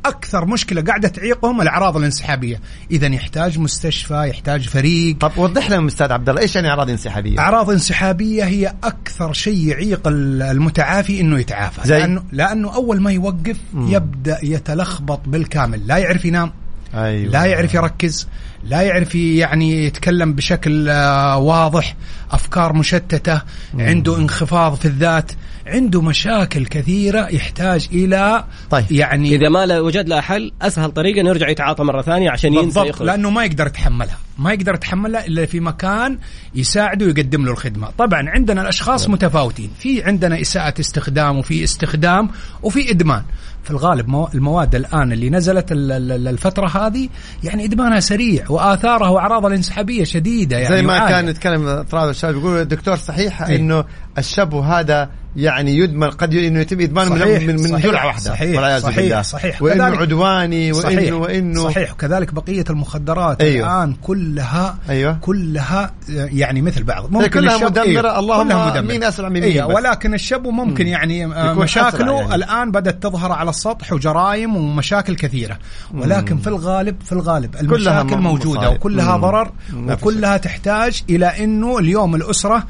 [0.04, 2.60] أكثر مشكلة قاعدة تعيقهم الأعراض الانسحابية.
[2.90, 5.18] إذا يحتاج مستشفى يحتاج فريق.
[5.18, 9.68] طب وضح لنا أستاذ عبد الله إيش يعني أعراض انسحابية؟ أعراض انسحابية هي أكثر شيء
[9.68, 11.80] يعيق ال- المتعافي إنه يتعافى.
[11.88, 15.86] زي؟ لأنه لأنه أول ما يوقف يبدأ يتلخبط بالكامل.
[15.86, 16.52] لا يعرف ينام.
[16.94, 17.32] أيوه.
[17.32, 18.28] لا يعرف يركز.
[18.64, 21.96] لا يعرف يعني يتكلم بشكل آه، واضح.
[22.30, 23.42] أفكار مشتتة.
[23.78, 25.32] عنده انخفاض في الذات.
[25.66, 28.84] عنده مشاكل كثيرة يحتاج إلى طيب.
[28.92, 32.64] يعني إذا ما وجد لها حل أسهل طريقة إنه يرجع يتعاطى مرة ثانية عشان ينسى
[32.64, 36.18] بالضبط يخرج لأنه ما يقدر يتحملها ما يقدر يتحملها إلا في مكان
[36.54, 42.30] يساعده ويقدم له الخدمة طبعا عندنا الأشخاص متفاوتين في عندنا إساءة استخدام وفي استخدام
[42.62, 43.22] وفي إدمان
[43.64, 47.08] في الغالب مو- المواد الآن اللي نزلت ال- ال- الفترة هذه
[47.44, 51.14] يعني إدمانها سريع وآثارها وأعراضها الانسحابية شديدة يعني زي ما وعالية.
[51.16, 53.56] كان نتكلم طلاب الشباب يقولوا الدكتور صحيح إيه.
[53.56, 53.84] إنه
[54.18, 58.20] الشاب هذا يعني يدمن قد إنه يتم إدمانه من صحيح، من, من صحيح، جرعة واحدة
[58.30, 59.62] صحيح، والعياذ صحيح، بالله صحيح.
[59.62, 63.76] وإنه كذلك- عدواني صحيح وانه وانه صحيح وكذلك بقية المخدرات أيوه.
[63.84, 65.18] الآن كلها أيوه.
[65.20, 68.80] كلها يعني مثل بعض كلها الشاب- مدمرة، اللهم كلها مدمرة.
[68.92, 69.74] مين أسرع من أيوه بس.
[69.74, 72.34] ولكن الشاب ممكن يعني آه، مشاكله يعني.
[72.34, 75.58] الآن بدأت تظهر على السطح وجرائم ومشاكل كثيرة
[75.94, 78.70] ولكن في الغالب في الغالب المشاكل موجودة.
[78.70, 79.16] وكلها.
[79.16, 82.64] ضرر وكلها تحتاج إلى إنه اليوم الأسرة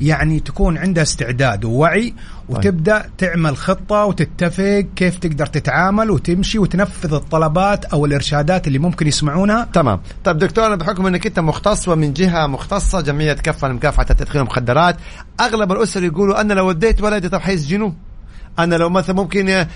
[0.00, 2.14] يعني تكون عندها استعداد ووعي
[2.48, 9.68] وتبدأ تعمل خطة وتتفق كيف تقدر تتعامل وتمشي وتنفذ الطلبات أو الإرشادات اللي ممكن يسمعونها.
[9.72, 10.00] تمام.
[10.24, 14.96] طيب دكتور بحكم إنك أنت مختص ومن جهة مختصة جمعية كفة لمكافحه تدخين المخدرات
[15.40, 18.07] أغلب الأسر يقولوا أنا لو وديت ولدي طب حيسجنوه
[18.58, 19.66] أنا لو مثلا ممكن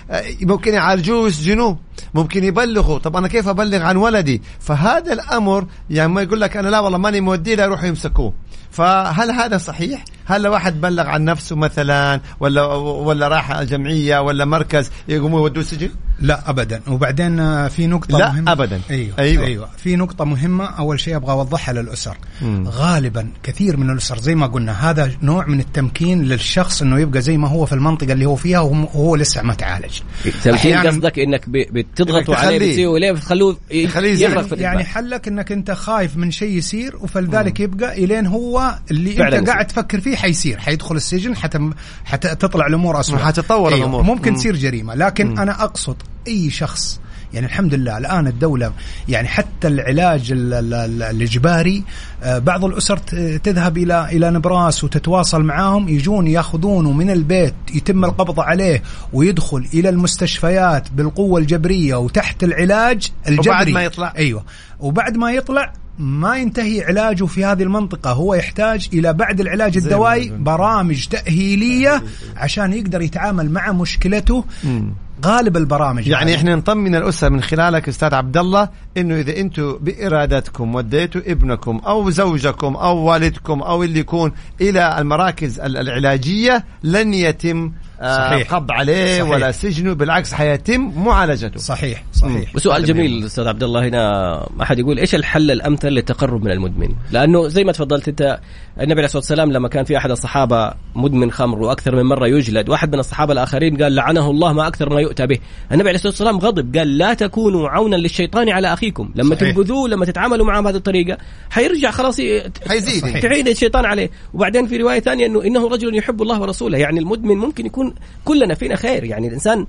[0.41, 1.79] ممكن يعالجوه يسجنوه
[2.15, 2.99] ممكن يبلغوا.
[2.99, 6.99] طب أنا كيف أبلغ عن ولدي؟ فهذا الأمر يعني ما يقول لك أنا لا والله
[6.99, 8.33] ماني موديه لا يروحوا يمسكوه.
[8.71, 10.05] فهل هذا صحيح؟
[10.37, 15.63] هل لو واحد بلغ عن نفسه مثلا ولا ولا راح جمعيه ولا مركز يقوموا يودوه
[15.63, 15.91] السجن
[16.21, 18.81] لا ابدا وبعدين آه، في نقطة لا مهمة أبداً.
[18.91, 19.19] أيوه أيوة.
[19.19, 19.69] أيوه, أيوة.
[19.77, 22.69] في نقطة مهمة أول شيء أبغى أوضحها للأسر مم.
[22.69, 27.37] غالبا كثير من الأسر زي ما قلنا هذا نوع من التمكين للشخص إنه يبقى زي
[27.39, 30.01] ما هو في المنطقة اللي هو فيها وهو لسه ما تعالج
[30.47, 32.59] أحياناً- قصدك إنك بتضغطوا عليه.
[32.59, 33.57] بتسوي ليه بتخلوه.
[33.71, 34.85] يغرق في يعني.
[34.85, 39.49] حلك إنك أنت خايف من شيء يصير وفلذلك يبقى إلين هو اللي أنت.
[39.51, 41.71] قاعد تفكر فيه حيصير حيدخل السجن حتى
[42.05, 44.03] حتى تطلع الأمور اسوء حتتطور الأمور.
[44.03, 44.37] ممكن مم.
[44.37, 45.39] تصير جريمة لكن مم.
[45.41, 45.97] أنا أقصد
[46.29, 47.01] أي شخص
[47.33, 48.73] يعني الحمد لله الآن الدولة
[49.09, 51.85] يعني حتى العلاج ال- ال- ال- الإجباري
[52.23, 52.97] آه، بعض الأسر
[53.39, 58.83] تذهب إلى إلى نبراس وتتواصل معاهم يجون يأخذونه من البيت يتم القبض عليه
[59.13, 64.13] ويدخل إلى المستشفيات بالقوة الجبرية وتحت العلاج الجبري وبعد ما يطلع.
[64.17, 64.45] أيوه
[64.81, 70.29] وبعد ما يطلع ما ينتهي علاجه في هذه المنطقة هو يحتاج إلى بعد العلاج الدوائي.
[70.39, 72.03] برامج تأهيلية
[72.37, 74.93] عشان يقدر يتعامل مع مشكلته مم.
[75.27, 76.37] غالب البرامج يعني هذه.
[76.37, 82.11] إحنا نطمن الأسرة من خلالك أستاذ عبد الله إنه إذا أنتم بإرادتكم وديتوا ابنكم أو
[82.11, 87.73] زوجكم أو والدكم أو اللي يكون إلى المراكز ال- العلاجية لن يتم
[88.03, 88.53] صحيح.
[88.53, 89.31] القبض عليه صحيح.
[89.31, 94.99] ولا سجنه بالعكس حيتم معالجته صحيح صحيح وسؤال جميل أستاذ عبد الله هنا احد يقول
[94.99, 98.41] إيش الحل الأمثل للتقرب من المدمن؟ لأنه زي ما تفضلت أنت
[98.81, 102.69] النبي عليه الصلاة والسلام لما كان في أحد الصحابة مدمن خمر وأكثر من مرة يجلد،
[102.69, 105.39] واحد من الصحابة الآخرين قال لعنه الله ما أكثر ما يؤتى به،
[105.73, 109.35] النبي عليه الصلاة والسلام غضب قال لا تكونوا عونا للشيطان على أخيكم، لما.
[109.35, 111.19] تنبذوه لما تتعاملوا معه بهذه الطريقة
[111.51, 112.21] حيرجع خلاص
[112.69, 113.21] حيزيد.
[113.21, 117.37] تعين الشيطان عليه، وبعدين في رواية ثانية انه إنه رجل يحب الله ورسوله، يعني المدمن
[117.37, 117.92] ممكن يكون
[118.25, 119.67] كلنا فينا خير، يعني الإنسان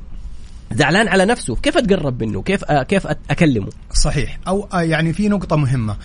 [0.72, 1.56] زعلان على نفسه.
[1.56, 2.64] كيف أتقرب منه؟ كيف.
[2.64, 4.40] كيف أكلمه؟ صحيح.
[4.48, 5.98] أو يعني في نقطة مهمة.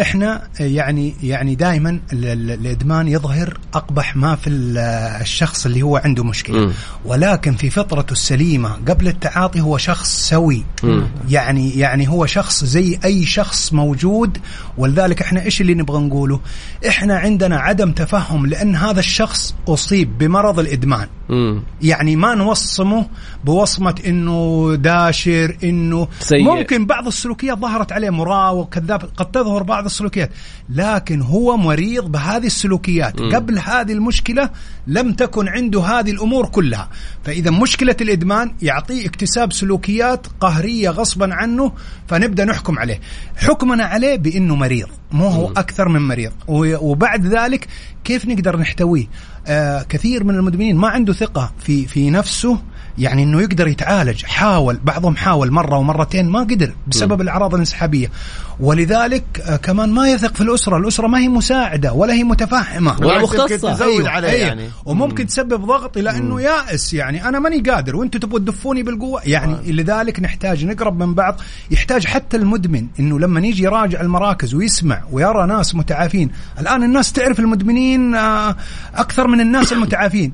[0.00, 6.72] إحنا يعني يعني دائما الإدمان يظهر أقبح ما في الشخص اللي هو عنده مشكلة م.
[7.04, 11.02] ولكن في فطرته السليمة قبل التعاطي هو شخص سوي م.
[11.28, 14.38] يعني يعني هو شخص زي أي شخص موجود
[14.78, 16.40] ولذلك إحنا إيش اللي نبغى نقوله
[16.88, 21.60] إحنا عندنا عدم تفهم لأن هذا الشخص أصيب بمرض الإدمان م.
[21.82, 23.06] يعني ما نوصمه
[23.44, 26.44] بوصمة إنه داشر إنه سيء.
[26.44, 30.30] ممكن بعض السلوكيات ظهرت عليه مراوغ كذاب قد تظهر تظهر بعض السلوكيات
[30.68, 33.20] لكن هو مريض بهذه السلوكيات.
[33.20, 33.34] م.
[33.34, 34.50] قبل هذه المشكلة
[34.86, 36.88] لم تكن عنده هذه الأمور كلها.
[37.24, 41.72] فإذا مشكلة الإدمان يعطيه اكتساب سلوكيات قهرية غصبا عنه
[42.08, 43.00] فنبدأ نحكم عليه.
[43.36, 46.32] حكمنا عليه بأنه مريض مو هو أكثر من مريض.
[46.48, 47.68] وبعد ذلك
[48.04, 49.06] كيف نقدر نحتويه؟
[49.46, 52.58] آه كثير من المدمنين ما عنده ثقة في في نفسه
[52.98, 54.24] يعني إنه يقدر يتعالج.
[54.24, 58.10] حاول بعضهم حاول مرة ومرتين ما قدر بسبب الأعراض الانسحابية.
[58.60, 60.76] ولذلك آه، كمان ما يثق في الأسرة.
[60.76, 63.46] الأسرة ما هي مساعدة ولا هي متفهمه ولا مختصة.
[63.56, 64.46] تزود أيوه عليه أيوه.
[64.46, 64.68] يعني.
[64.84, 66.94] وممكن تسبب ضغط إلى انه يائس.
[66.94, 67.96] يعني أنا ماني قادر.
[67.96, 69.20] وأنتم تبغوا تدفوني بالقوة.
[69.24, 69.70] يعني آه.
[69.70, 71.40] لذلك نحتاج نقرب من بعض.
[71.70, 76.30] يحتاج حتى المدمن إنه لما يجي يراجع المراكز ويسمع ويرى ناس متعافين.
[76.60, 78.56] الآن الناس تعرف المدمنين آه،
[78.94, 80.32] أكثر من الناس المتعافين.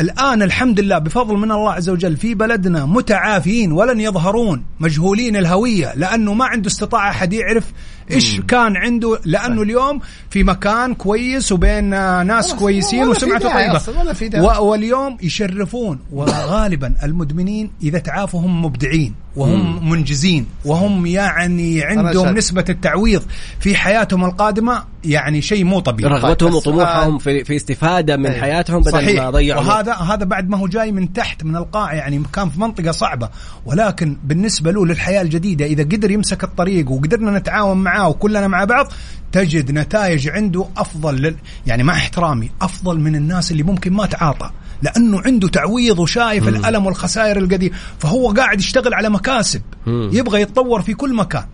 [0.00, 5.94] الآن الحمد لله بفضل من الله عز وجل في بلدنا متعافين ولن يظهرون مجهولين الهوية
[5.94, 7.72] لأنه ما عنده استطاعة أحد يعرف
[8.10, 11.90] إيش كان عنده؟ لأنه اليوم في مكان كويس وبين
[12.26, 14.60] ناس كويسين وسمعته طيبة.
[14.60, 15.98] واليوم يشرفون.
[16.12, 23.22] وغالبا المدمنين إذا تعافوا هم مبدعين وهم منجزين وهم يعني عندهم نسبة التعويض
[23.60, 26.12] في حياتهم القادمة يعني شيء مو طبيعي.
[26.12, 28.40] رغبتهم وطموحهم في, في استفادة من إيه.
[28.40, 29.22] حياتهم بدل صحيح.
[29.22, 32.60] ما ضيعوا وهذا هذا بعد ما هو جاي من تحت من القاع يعني كان في
[32.60, 33.28] منطقة صعبة.
[33.66, 38.64] ولكن بالنسبة له للحياة الجديدة إذا قدر يمسك الطريق وقدرنا نتعاون معاه معاه وكلنا مع
[38.64, 38.92] بعض
[39.32, 41.36] تجد نتائج عنده أفضل لل...
[41.66, 44.50] يعني مع احترامي أفضل من الناس اللي ممكن ما تعاطى
[44.82, 46.48] لأنه عنده تعويض وشايف مم.
[46.48, 50.10] الألم والخسائر القديمة فهو قاعد يشتغل على مكاسب مم.
[50.12, 51.44] يبغى يتطور في كل مكان.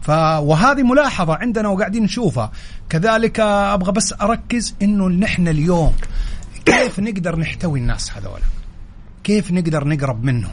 [0.00, 0.08] ف
[0.40, 2.52] وهذه ملاحظة عندنا وقاعدين نشوفها.
[2.88, 5.92] كذلك أبغى بس أركز إنه نحن اليوم
[6.64, 8.44] كيف نقدر نحتوي الناس هذولا؟
[9.24, 10.52] كيف نقدر نقرب منهم؟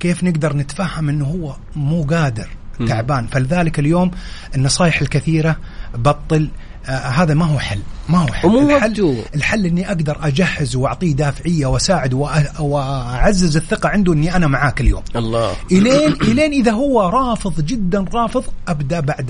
[0.00, 2.48] كيف نقدر نتفهم إنه هو مو قادر؟
[2.88, 3.26] تعبان.
[3.26, 4.10] فلذلك اليوم
[4.54, 5.56] النصائح الكثيرة
[5.94, 6.48] بطل
[6.86, 7.80] آه هذا ما هو حل.
[8.08, 8.70] ما هو حل.
[8.70, 12.14] الحل, الحل إني أقدر أجهز وأعطيه دافعية وأساعد
[12.58, 15.02] وأعزز الثقة عنده إني أنا معاك اليوم.
[15.16, 15.52] الله.
[15.72, 19.26] الين إلين إذا هو رافض جدا رافض أبدأ بعد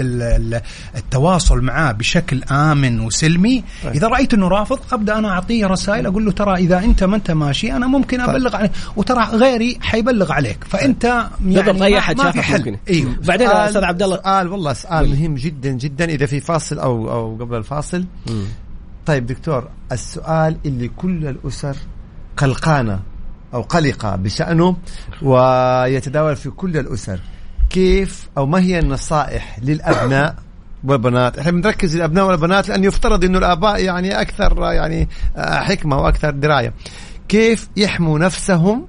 [0.97, 3.65] التواصل معاه بشكل آمن وسلمي.
[3.85, 3.93] طيب.
[3.93, 7.31] إذا رأيت إنه رافض أبدأ أنا أعطيه رسائل أقول له ترى إذا أنت ما أنت
[7.31, 8.29] ماشي أنا ممكن طيب.
[8.29, 12.79] أبلغ عليك وترى غيري حيبلغ عليك فأنت يعني بالضبط أي أحد شافك ممكن.
[12.91, 13.17] إيوه.
[13.25, 14.17] بعدين أستاذ عبد الله.
[14.17, 16.05] سؤال والله سؤال مهم جدا جدا.
[16.05, 18.05] إذا في فاصل أو أو قبل الفاصل
[19.07, 21.77] طيب دكتور السؤال اللي كل الأسر
[22.37, 23.01] قلقانة
[23.55, 24.77] أو قلقة بشأنه
[25.23, 27.21] ويتداول في كل الأسر
[27.71, 30.37] كيف أو ما هي النصائح للأبناء
[30.85, 36.31] والبنات؟ إحنا بنركز الأبناء والبنات لأنه يفترض إنه الآباء يعني أكثر يعني آه، حكمة وأكثر
[36.31, 36.73] دراية.
[37.29, 38.87] كيف يحموا نفسهم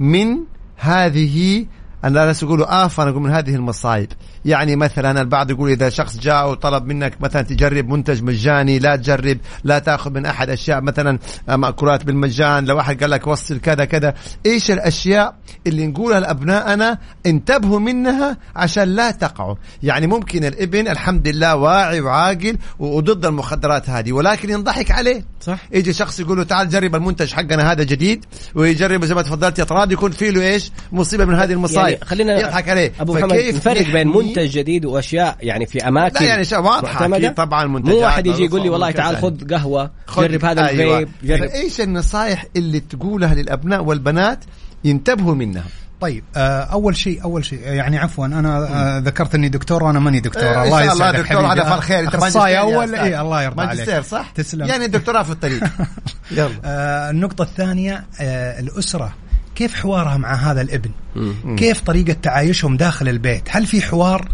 [0.00, 0.36] من
[0.76, 1.66] هذه
[2.04, 4.08] الناس يقولوا آفة أنا أقول من هذه المصايب؟
[4.44, 9.38] يعني مثلا البعض يقول إذا شخص جاء وطلب منك مثلا تجرب منتج مجاني لا تجرب
[9.64, 14.14] لا تأخذ من أحد أشياء مثلا مأكولات بالمجان لو واحد قال لك وصل كذا كذا.
[14.46, 15.34] إيش الأشياء
[15.66, 22.58] اللي نقولها لأبنائنا انتبهوا منها عشان لا تقعوا؟ يعني ممكن الإبن الحمد لله واعي وعاقل
[22.78, 25.24] وضد المخدرات هذه ولكن ينضحك عليه.
[25.40, 25.58] صح.
[25.72, 28.24] يجي شخص يقول له تعال جرب المنتج حقنا هذا جديد
[28.54, 31.88] ويجرب زي ما تفضلت يا طراد يكون فيه له إيش؟ مصيبة من هذه المصايب.
[31.88, 32.92] يعني خلينا يضحك عليه.
[33.00, 37.64] أبو محمد نفرق بين منتج جديد وأشياء يعني في أماكن لا يعني اشياء واضحة طبعا
[37.64, 40.98] منتجات مو واحد يجي يقول لي والله تعال خذ قهوة جرب هذا أيوة.
[40.98, 41.42] الفيب جرب.
[41.42, 44.44] إيش النصائح اللي تقولها للأبناء والبنات
[44.84, 45.64] ينتبهوا منها؟
[46.00, 50.20] طيب آه، أول شيء أول شيء يعني عفوا أنا آه، ذكرت اني دكتور وأنا ماني
[50.20, 50.42] دكتور.
[50.42, 53.78] إيه الله يسعدك الله دكتور على فال خير أنت أخصائي أول؟ اي الله يرضى عليك.
[53.78, 54.66] ماجستير صح؟ تسلم.
[54.66, 55.64] يعني الدكتوراه في الطريق.
[56.30, 56.50] يلا.
[56.64, 59.12] آه النقطة الثانية آه الأسرة.
[59.60, 61.56] كيف حوارها مع هذا الابن؟ مم.
[61.56, 64.28] كيف طريقة تعايشهم داخل البيت؟ هل في حوار؟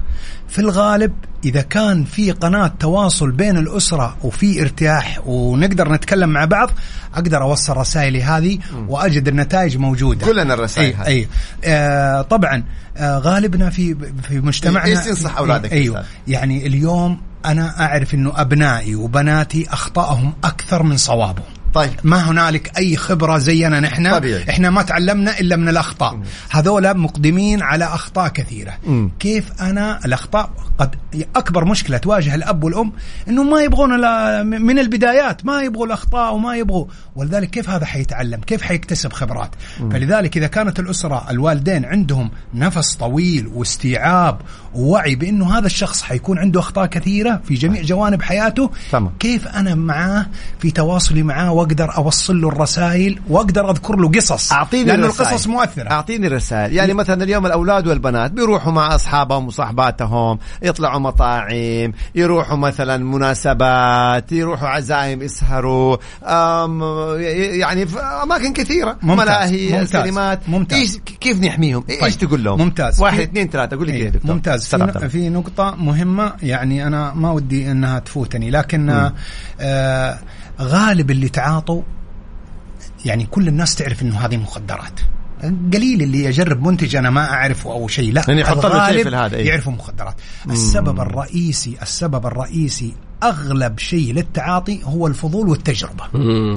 [0.49, 1.13] في الغالب
[1.45, 6.71] إذا كان في قناة تواصل بين الأسرة وفي ارتياح ونقدر نتكلم مع بعض
[7.15, 8.59] أقدر أوصل رسائلي هذه
[8.89, 10.27] وأجد النتائج موجودة.
[10.27, 11.29] كلنا الرسائل أي, أي.
[11.65, 12.65] آه طبعا
[12.97, 16.05] آه غالبنا في في مجتمعنا إيش تنصح أولادك أيوه.
[16.29, 21.56] يعني اليوم أنا أعرف إنه أبنائي وبناتي أخطائهم أكثر من صوابهم.
[21.77, 21.93] طيب.
[22.05, 24.51] ما هنالك أي خبرة زينا نحن؟ طبيعي.
[24.51, 26.21] إحنا ما تعلمنا إلا من الأخطاء.
[26.51, 28.75] هذولا مقدمين على أخطاء كثيرة.
[28.87, 29.11] مم.
[29.19, 30.95] كيف أنا الأخطاء؟ قد
[31.37, 32.93] أكبر مشكلة تواجه الأب والأم
[33.29, 33.91] إنه ما يبغون
[34.47, 36.87] من البدايات ما يبغوا الأخطاء وما يبغوا.
[37.17, 39.51] ولذلك كيف هذا حيتعلم؟ كيف حيكتسب خبرات؟
[39.91, 44.39] فلذلك إذا كانت الأسرة الوالدين عندهم نفس طويل واستيعاب
[44.75, 49.13] ووعي بإنه هذا الشخص حيكون عنده أخطاء كثيرة في جميع جوانب حياته تمام.
[49.19, 50.27] كيف أنا معاه
[50.59, 55.29] في تواصلي معاه واقدر أوصل له الرسائل واقدر أذكر له قصص أعطيني لأنه الرسائل.
[55.31, 61.93] القصص مؤثرة أعطيني الرسائل يعني مثلا اليوم الأولاد والبنات بيروحوا مع أصحابهم وصحباتهم يطلعوا مطاعم
[62.15, 65.97] يروحوا مثلا مناسبات يروحوا عزايم يسهروا
[67.61, 69.27] يعني في أماكن كثيرة ممتاز.
[69.27, 70.03] ملاهي ممتاز.
[70.03, 70.79] سينمات ممتاز.
[70.79, 72.29] إيش كيف نحميهم إيش طيب.
[72.29, 73.01] تقول لهم ممتاز.
[73.01, 75.09] واحد في- اثنين ثلاثة قول لي إيه، كيف ممتاز في.
[75.09, 79.11] في نقطة مهمة يعني أنا ما ودي أنها تفوتني لكن
[79.61, 80.19] آه
[80.61, 81.83] غالب اللي تعاطوا
[83.05, 85.01] يعني كل الناس تعرف أنه هذه مخدرات.
[85.73, 89.35] قليل اللي يجرب منتج أنا ما أعرفه أو شيء لا يعني يحط له شيء الغالب
[89.35, 89.49] إيه.
[89.49, 90.15] يعرفوا مخدرات.
[90.51, 96.05] السبب الرئيسي السبب الرئيسي أغلب شيء للتعاطي هو الفضول والتجربة.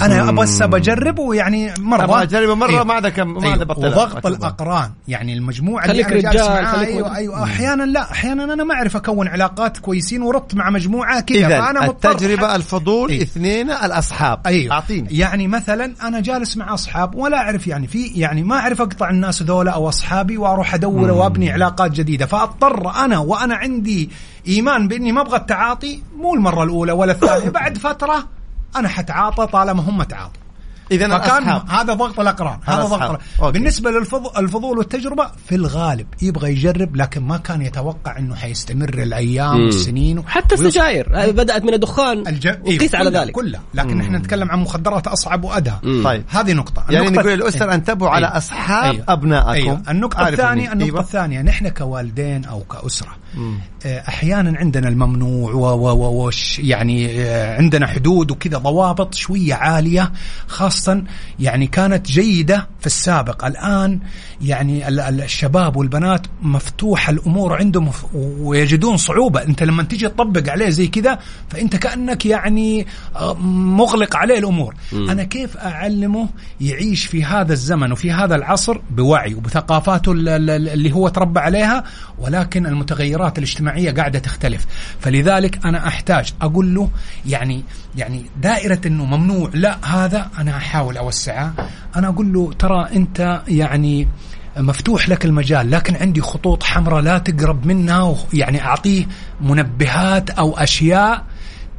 [0.06, 2.04] أنا بس بجرب ويعني مرة.
[2.04, 2.84] أبغى أجربه مرة أيوه.
[2.84, 3.90] ما عاد كم- ما عاد بطلها.
[3.90, 4.30] وضغط أكبر.
[4.30, 4.92] الأقران.
[5.08, 7.44] يعني المجموعة اللي أنا جالس معاها أيوه أيوه.
[7.44, 12.12] أحيانا لا أحيانا أنا ما أعرف أكون علاقات كويسين وربط مع مجموعة كذا فأنا مضطر
[12.12, 13.22] التجربة الفضول إيه.
[13.22, 14.40] اثنين الأصحاب.
[14.46, 14.74] أيوه.
[14.74, 15.08] أعطيني.
[15.12, 19.44] يعني مثلا أنا جالس مع أصحاب ولا أعرف يعني في يعني ما أعرف أقطع الناس
[19.44, 22.26] ذولا أو أصحابي وأروح أدور وأبني علاقات جديدة.
[22.26, 24.10] فأضطر أنا وأنا عندي
[24.48, 27.50] إيمان بإني ما أبغى التعاطي مو المرة الأولى ولا الثانية.
[27.60, 28.28] بعد فترة
[28.76, 30.42] أنا حتعاطى طالما هم تعاطوا.
[30.92, 33.20] إذا فكان الاصحاب هذا ضغط الأقران هذا ضغط.
[33.54, 39.56] بالنسبة للفضول الفضول والتجربة في الغالب يبغى يجرب لكن ما كان يتوقع إنه حيستمر الأيام
[39.66, 41.10] والسنين حتى السجاير.
[41.16, 42.48] هذه بدأت من الدخان الج...
[42.48, 43.32] وقيس على كلها- ذلك.
[43.34, 45.80] كلها لكن إحنا نتكلم عن مخدرات أصعب وأدهى.
[45.84, 46.04] مم.
[46.04, 46.24] طيب.
[46.30, 46.84] هذه نقطة.
[46.90, 47.76] يعني النقطة- نقول للاسر إيه.
[47.76, 48.38] أنتبهوا على أيوة.
[48.38, 49.06] أصحاب أيوة.
[49.10, 49.82] ابنائكم
[50.20, 50.72] عارفوا الثانية مين.
[50.72, 51.00] النقطة أيوة.
[51.00, 53.10] الثانية نحن كوالدين أو كأسرة
[53.86, 59.54] آه، أحيانا عندنا الممنوع و و و وش يعني آه، عندنا حدود وكذا ضوابط شوية
[59.54, 60.12] عالية
[60.48, 61.04] خاصة
[61.40, 63.46] يعني كانت جيدة في السابق.
[63.46, 64.00] الآن
[64.42, 67.92] يعني ال- ال- الشباب والبنات مفتوحة الأمور عندهم
[68.40, 69.44] ويجدون صعوبة.
[69.44, 71.20] أنت لما تيجي تطبق عليه زي كذا
[71.50, 74.76] فأنت كأنك يعني آه، مغلق عليه الأمور.
[74.94, 76.30] أنا كيف أعلمه
[76.62, 81.84] يعيش في هذا الزمن وفي هذا العصر؟ بوعي وبثقافاته ال- ال- اللي هو تربى عليها
[82.20, 84.66] ولكن المتغيرات الاجتماعية قاعدة تختلف.
[85.00, 86.90] فلذلك أنا أحتاج أقول له
[87.26, 87.64] يعني
[87.98, 91.54] يعني دائرة أنه ممنوع لا هذا أنا أحاول أوسعها
[91.96, 94.08] أنا أقول له ترى أنت يعني
[94.58, 99.06] مفتوح لك المجال لكن عندي خطوط حمراء لا تقرب منها يعني أعطيه
[99.42, 101.26] منبهات أو أشياء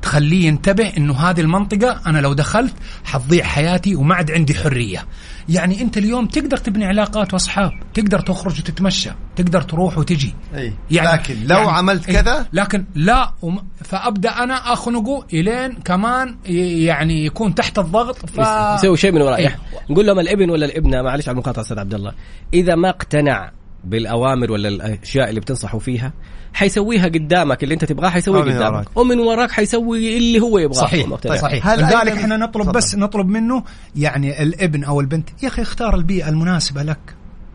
[0.02, 2.74] تخليه ينتبه إنه هذه المنطقة أنا لو دخلت
[3.04, 5.04] حتضيع حياتي وما عاد عندي حرية
[5.48, 10.72] يعني أنت اليوم تقدر تبني علاقات وأصحاب تقدر تخرج وتتمشى تقدر تروح وتجي أي.
[10.90, 17.24] لكن لو عملت إيه، كذا؟ لكن لا وم- فأبدأ أنا اخنقه إلين كمان ي- يعني
[17.26, 18.38] يكون تحت الضغط ف
[18.74, 19.58] يسوي شيء من وراء إيه.
[19.90, 22.12] نقول لهم الابن ولا الابنة معلش على المقاطعة أستاذ عبد الله
[22.54, 23.50] إذا ما اقتنع
[23.84, 26.12] بالأوامر ولا الأشياء اللي بتنصحوا فيها
[26.54, 28.96] حيسويها قدامك اللي انت تبغاه حيسويه قدامك وراك.
[28.96, 31.36] ومن وراك حيسوي اللي هو يبغاه صحيح مقتنع.
[31.36, 32.72] صحيح هل لذلك أيضاً- إحنا نطلب تفضل.
[32.78, 33.62] بس نطلب منه
[33.96, 36.98] يعني الابن أو البنت يا أخي اختار البيئة المناسبة لك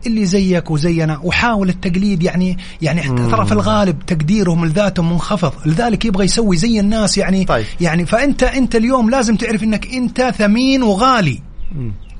[0.06, 6.24] اللي زيك وزينا وحاول التقليد يعني يعني ترى في الغالب تقديرهم لذاتهم منخفض لذلك يبغى
[6.24, 7.64] يسوي زي الناس يعني طيب.
[7.80, 11.40] يعني فأنت أنت اليوم لازم تعرف إنك أنت ثمين وغالي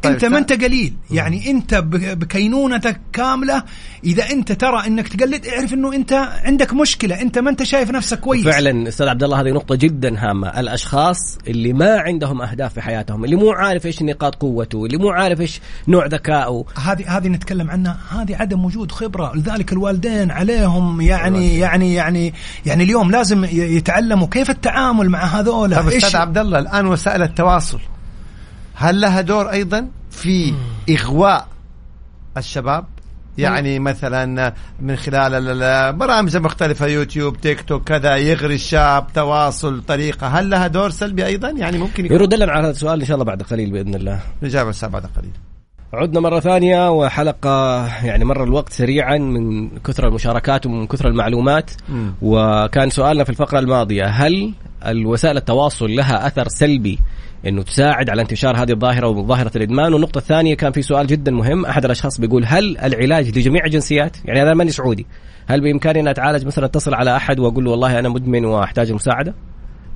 [0.03, 0.94] طيب، أنت ما أنت قليل.
[1.11, 3.62] يعني أنت ب- بكينونتك كاملة.
[4.05, 6.12] إذا أنت ترى أنك تقلد اعرف إنه أنت
[6.44, 7.20] عندك مشكلة.
[7.20, 8.44] أنت ما أنت شايف نفسك كويس.
[8.44, 13.24] فعلا أستاذ عبد الله هذه نقطة جدا هامة، الأشخاص اللي ما عندهم أهداف في حياتهم،
[13.24, 17.70] اللي مو عارف إيش نقاط قوته، اللي مو عارف إيش نوع ذكائه، هذه هذه نتكلم
[17.70, 17.99] عنها.
[18.11, 19.36] هذه عدم وجود خبرة.
[19.36, 22.34] لذلك الوالدين عليهم يعني يعني يعني
[22.66, 25.76] يعني اليوم لازم يتعلموا كيف التعامل مع هذول.
[25.76, 27.78] طيب أستاذ عبد الله الآن وسائل التواصل.
[28.76, 30.54] هل لها دور أيضا في
[30.90, 31.46] إغواء
[32.36, 32.84] الشباب؟
[33.38, 40.26] يعني مثلا من خلال ال- البرامج المختلفة يوتيوب تيك توك كذا يغري الشاب تواصل طريقة
[40.26, 43.14] هل لها دور سلبي أيضا يعني ممكن يكون يرد لنا على هذا السؤال إن شاء
[43.14, 44.20] الله بعد قليل بإذن الله.
[44.42, 45.30] نجاوب الساعة بعد قليل
[45.94, 52.14] عدنا مرة ثانية وحلقة يعني مر الوقت سريعا من كثر المشاركات ومن كثر المعلومات مم.
[52.22, 54.52] وكان سؤالنا في الفقرة الماضية هل
[54.86, 56.98] الوسائل التواصل لها أثر سلبي
[57.47, 59.93] إنه تساعد على انتشار هذه الظاهرة وظاهرة الإدمان.
[59.93, 61.66] والنقطة الثانية كان في سؤال جدا مهم.
[61.66, 65.07] أحد الأشخاص بيقول هل العلاج لجميع الجنسيات؟ يعني أنا ماني سعودي.
[65.47, 69.34] هل بإمكاني أن أتعالج مثلا أتصل على أحد وأقول له والله أنا مدمن وأحتاج المساعدة؟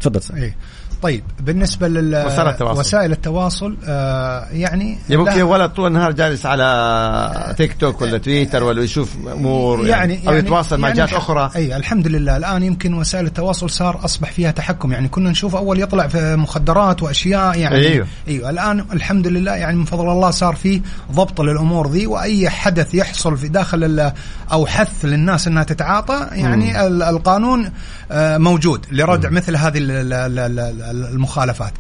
[0.00, 0.56] تفضل إيه.
[1.02, 2.80] طيب بالنسبة لل وسائل التواصل.
[2.80, 8.18] وسائل التواصل آه يعني يا ممكن لا- ولد طول النهار جالس على تيك توك ولا
[8.18, 11.50] تويتر ولا يشوف أمور يعني, أو يتواصل مع جهات أخرى.
[11.56, 12.36] أي الحمد لله.
[12.36, 17.02] الآن يمكن وسائل التواصل صار أصبح فيها تحكم يعني كنا نشوف أول يطلع في مخدرات
[17.02, 17.76] وأشياء يعني.
[17.76, 18.06] أيوه.
[18.28, 18.50] أيوه.
[18.50, 20.82] الآن الحمد لله يعني من فضل الله صار في
[21.12, 24.12] ضبط للأمور ذي وأي حدث يحصل في داخل
[24.52, 27.70] أو حث للناس إنها تتعاطى يعني ال- القانون
[28.38, 31.72] موجود لردع مثل هذه ال- ال- ال- ال- المخالفات.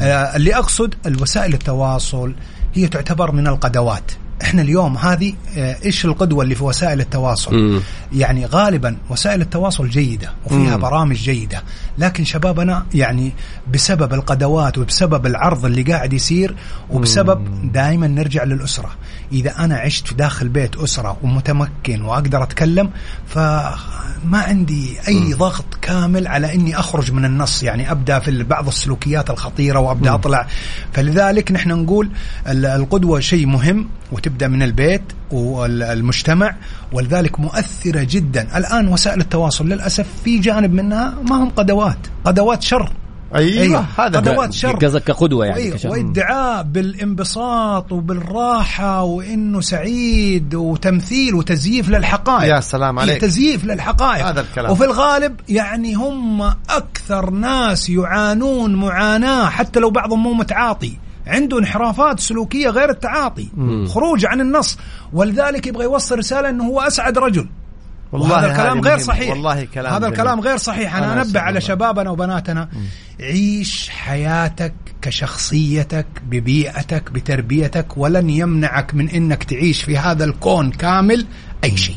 [0.00, 2.34] آه، اللي أقصد الوسائل التواصل
[2.74, 4.10] هي تعتبر من القدوات.
[4.42, 7.80] إحنا اليوم هذه آه، إيش القدوة اللي في وسائل التواصل؟ مم.
[8.12, 10.82] يعني غالبا وسائل التواصل جيدة وفيها مم.
[10.82, 11.62] برامج جيدة
[11.98, 13.32] لكن شبابنا يعني
[13.72, 16.54] بسبب القدوات وبسبب العرض اللي قاعد يصير
[16.90, 18.90] وبسبب دائما نرجع للأسرة.
[19.32, 22.90] إذا أنا عشت في داخل بيت أسرة ومتمكن وأقدر أتكلم
[23.26, 27.62] فما عندي أي ضغط كامل على إني أخرج من النص.
[27.62, 30.46] يعني أبدأ في بعض السلوكيات الخطيرة وأبدأ أطلع.
[30.92, 32.10] فلذلك نحن نقول
[32.48, 33.88] ال- القدوة شيء مهم
[34.28, 36.56] وتبدا من البيت والمجتمع
[36.92, 42.92] ولذلك مؤثرة جدا الآن وسائل التواصل للأسف في جانب منها ما هم قدوات قدوات شر
[43.34, 45.78] أيوه هذا قدوات شر قصدك كقدوة يعني أيوة،.
[45.84, 53.14] وادعاء بالانبساط وبالراحة وإنه سعيد وتمثيل وتزييف للحقائق يا سلام عليك.
[53.14, 54.72] هي تزييف للحقائق هذا الكلام.
[54.72, 62.20] وفي الغالب يعني هم أكثر ناس يعانون معاناة حتى لو بعضهم مو متعاطي عنده انحرافات
[62.20, 63.48] سلوكية غير التعاطي
[63.88, 64.78] خروج عن النص
[65.12, 67.48] ولذلك يبغى يوصل رسالة إنه هو أسعد رجل
[68.12, 68.98] والله وهذا الكلام غير.
[68.98, 70.08] صحيح والله كلام هذا.
[70.08, 71.60] الكلام غير صحيح أنا, أنا أنبه على.
[71.60, 72.68] شبابنا وبناتنا
[73.20, 81.26] عيش حياتك كشخصيتك ببيئتك بتربيتك ولن يمنعك من إنك تعيش في هذا الكون كامل
[81.64, 81.96] أي شيء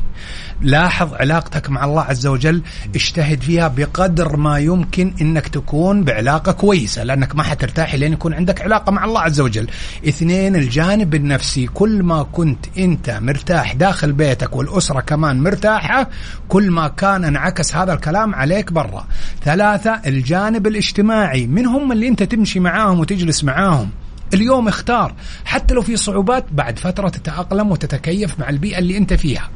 [0.61, 2.61] لاحظ علاقتك مع الله عز وجل
[2.95, 8.61] اجتهد فيها بقدر ما يمكن إنك تكون بعلاقة كويسة لأنك ما حترتاح لين يكون عندك
[8.61, 9.67] علاقة مع الله عز وجل.
[10.07, 16.09] اثنين الجانب النفسي كل ما كنت أنت مرتاح داخل بيتك والأسرة كمان مرتاحة
[16.47, 19.07] كل ما كان انعكس هذا الكلام عليك برا.
[19.43, 23.89] ثلاثة الجانب الاجتماعي من هم اللي أنت تمشي معاهم وتجلس معاهم.
[24.33, 25.13] اليوم اختار
[25.45, 29.49] حتى لو في صعوبات بعد فترة تتأقلم وتتكيف مع البيئة اللي أنت فيها.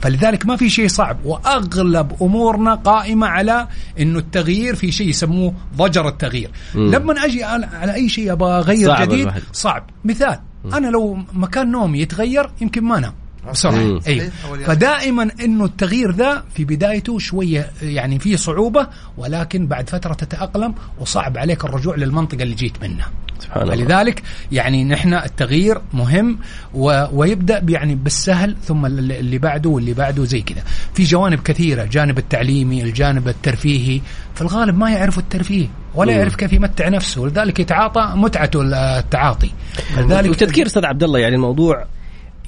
[0.00, 1.18] فلذلك ما في شيء صعب.
[1.24, 3.68] وأغلب أمورنا قائمة على
[4.00, 6.50] إنه التغيير في شيء يسموه ضجر التغيير.
[6.74, 6.94] مم.
[6.94, 9.42] لما أجي على أي شيء أبغى أغير صعب جديد الواحد.
[9.52, 9.90] صعب.
[10.04, 10.38] مثال
[10.74, 13.12] أنا لو مكان نومي يتغير يمكن ما أنام.
[13.52, 13.74] بسرعة.
[13.74, 14.00] مم.
[14.06, 14.30] أيوه.
[14.66, 18.86] فدائما إنه التغيير ذا في بدايته شوية يعني فيه صعوبة
[19.16, 23.10] ولكن بعد فترة تتأقلم وصعب عليك الرجوع للمنطقة اللي جيت منها.
[23.38, 23.76] سبحان الله.
[23.76, 24.22] فلذلك
[24.52, 26.38] يعني نحن التغيير مهم
[26.74, 27.04] و...
[27.12, 30.62] ويبدأ يعني بالسهل ثم اللي اللي بعده واللي بعده زي كذا.
[30.94, 34.00] في جوانب كثيرة الجانب التعليمي الجانب الترفيهي.
[34.34, 36.18] في الغالب ما يعرف الترفيه ولا مم.
[36.18, 38.62] يعرف كيف يمتع نفسه ولذلك يتعاطى متعته
[38.98, 39.50] التعاطي.
[39.98, 41.86] لذلك وتذكير أستاذ عبد الله يعني الموضوع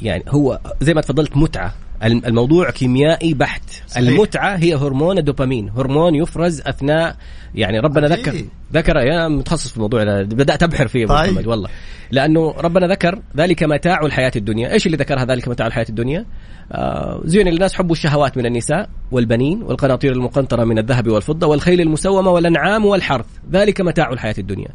[0.03, 1.75] يعني هو زي ما تفضلت متعة.
[2.05, 3.63] الموضوع كيميائي بحت.
[3.87, 4.09] صحيح.
[4.09, 5.69] المتعة هي هرمون الدوبامين.
[5.69, 7.17] هرمون يفرز اثناء
[7.55, 8.29] يعني ربنا أكيد.
[8.29, 11.33] ذكر ذكر يا متخصص في الموضوع ده، بدأت أبحر فيه طيب.
[11.33, 11.69] محمد والله.
[12.11, 14.73] لأنه ربنا ذكر ذلك متاع الحياة الدنيا.
[14.73, 16.25] إيش اللي ذكرها ذلك متاع الحياة الدنيا؟
[16.73, 22.31] آه زين للناس حب الشهوات من النساء والبنين والقناطير المقنطرة من الذهب والفضة والخيل المسومة
[22.31, 23.27] والأنعام والحرث.
[23.53, 24.69] ذلك متاع الحياة الدنيا.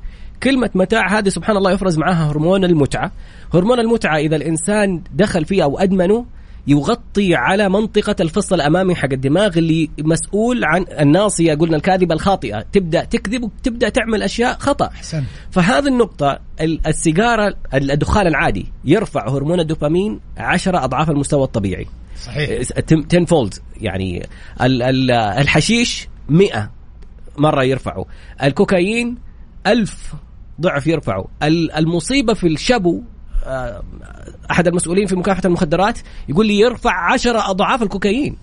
[0.44, 3.12] كلمة متاع هذه سبحان الله يفرز معها هرمون المتعة.
[3.54, 6.26] هرمون المتعة إذا الإنسان دخل فيه أو أدمنه
[6.68, 12.66] يغطي على منطقة الفص الأمامي حق الدماغ اللي مسؤول عن الناصية قلنا الكاذبة الخاطئة.
[12.72, 14.88] تبدأ تكذب وتبدأ تعمل أشياء خطأ.
[14.88, 15.26] أحسنت.
[15.52, 21.88] فهذه النقطة ال- السيجارة الدخان العادي يرفع هرمون الدوبامين عشرة أضعاف المستوى الطبيعي.
[22.26, 22.68] صحيح.
[23.10, 24.26] 10 فولد يعني
[24.62, 26.72] ال- ال- الحشيش 100
[27.38, 28.06] مرة يرفعه.
[28.44, 29.18] الكوكايين
[29.68, 30.14] ألف
[30.62, 31.26] ضعف يرفعه.
[31.44, 33.02] ال- المصيبة في الشبو
[33.44, 33.84] آه،
[34.52, 38.36] أحد المسؤولين في مكافحة المخدرات يقول لي يرفع عشرة أضعاف الكوكايين.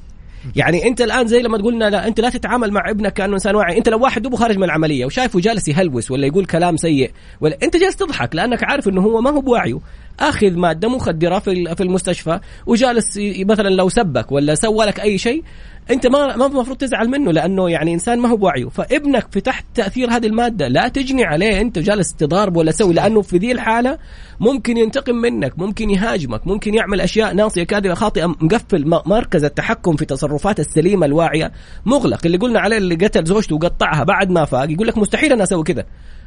[0.57, 3.79] يعني أنت الآن زي لما تقولنا لا أنت لا تتعامل مع ابنك كأنه إنسان واعي.
[3.79, 7.59] أنت لو واحد دوبه خارج من العملية وشايفه جالس يهلوس ولا يقول كلام سيء ولا
[7.63, 9.79] أنت جالس تضحك لأنك عارف إنه هو ما هو بوعيه.
[10.21, 15.19] آخذ مادة مخدرة في ال- في المستشفى وجالس مثلا لو سبك ولا سوى لك أي
[15.19, 15.43] شيء
[15.91, 18.69] أنت ما ما المفروض تزعل منه لأنه يعني إنسان ما هو بوعيه.
[18.69, 23.23] فابنك في تحت تأثير هذه المادة لا تجني عليه أنت جالس تضارب ولا تسوي لأنه
[23.23, 23.99] في ذي الحالة
[24.41, 30.05] ممكن ينتقم منك ممكن يهاجمك ممكن يعمل أشياء ناصية كاذبة خاطئة مقفل مركز التحكم في
[30.05, 31.53] تصرفات السليمة الواعية
[31.87, 32.21] مغلق.
[32.27, 35.65] اللي قلنا عليه اللي قتل زوجته وقطعها بعد ما فاق يقول لك مستحيل أنا أسوي
[35.65, 35.85] كذا.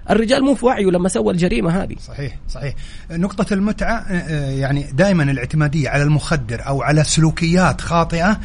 [0.10, 1.96] الرجال مو في وعيه لما سوى الجريمة هذه.
[2.00, 2.74] صحيح صحيح.
[3.12, 8.40] نقطة المتعة آه، آه، يعني دائما الاعتمادية على المخدر أو على سلوكيات خاطئة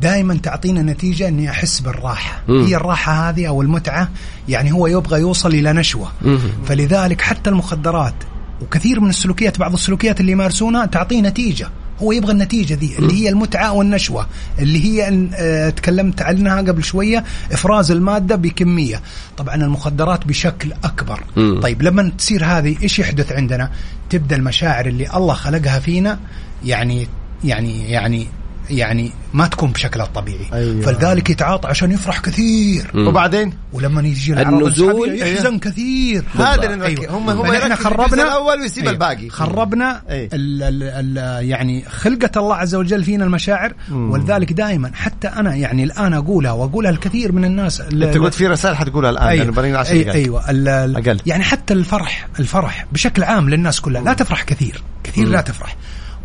[0.00, 2.42] دائما تعطينا نتيجة إني أحس بالراحة.
[2.48, 2.64] مم.
[2.64, 4.08] هي الراحة هذه أو المتعة
[4.48, 6.12] يعني هو يبغى يوصل إلى نشوة.
[6.22, 6.38] مم.
[6.66, 8.14] فلذلك حتى المخدرات
[8.62, 11.68] وكثير من السلوكيات بعض السلوكيات اللي يمارسونها تعطيه نتيجة.
[12.02, 14.26] هو يبغى النتيجة دي اللي هي المتعة والنشوة
[14.58, 19.02] اللي هي آه، تكلمت عنها قبل شوية إفراز المادة بكمية.
[19.36, 21.20] طبعا المخدرات بشكل أكبر.
[21.36, 21.60] مم.
[21.60, 23.70] طيب لما تصير هذه إيش يحدث عندنا؟
[24.10, 26.18] تبدأ المشاعر اللي الله خلقها فينا
[26.64, 27.08] يعني
[27.44, 28.26] يعني يعني
[28.70, 30.82] يعني ما تكون بشكلها الطبيعي أيوة.
[30.82, 33.08] فلذلك يتعاطى عشان يفرح كثير مم.
[33.08, 36.86] وبعدين ولما يجي النزول، يحزن كثير هذا اللي.
[36.86, 37.10] أيوة.
[37.18, 37.42] هم هم
[37.76, 38.92] في الجزء الأول ويسيب أيوة.
[38.92, 40.24] الباقي خربنا أي.
[40.32, 40.82] ال ال
[41.18, 44.10] ال يعني خلقة الله عز وجل فينا المشاعر مم.
[44.10, 48.76] ولذلك دائما حتى أنا يعني الآن أقولها وأقولها الكثير من الناس أنت قلت في رسائل
[48.76, 49.44] حتقولها الآن أيوة.
[49.44, 51.20] لأنه بنينا 10 أي دقائق أيوه ال- ال- أقل.
[51.26, 55.76] يعني حتى الفرح الفرح بشكل عام للناس كلها لا تفرح كثير كثير لا تفرح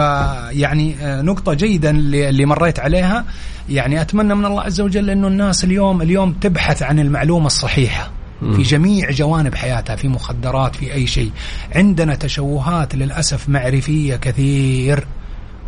[0.50, 3.24] يعني آه، نقطة جيدة اللي, مريت عليها
[3.68, 8.10] يعني أتمنى من الله عز وجل أنه الناس اليوم اليوم تبحث عن المعلومة الصحيحة
[8.40, 11.30] في جميع جوانب حياتها في مخدرات في أي شيء.
[11.74, 15.06] عندنا تشوهات للأسف معرفية كثير.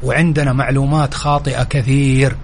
[0.02, 2.36] وعندنا معلومات خاطئة كثير.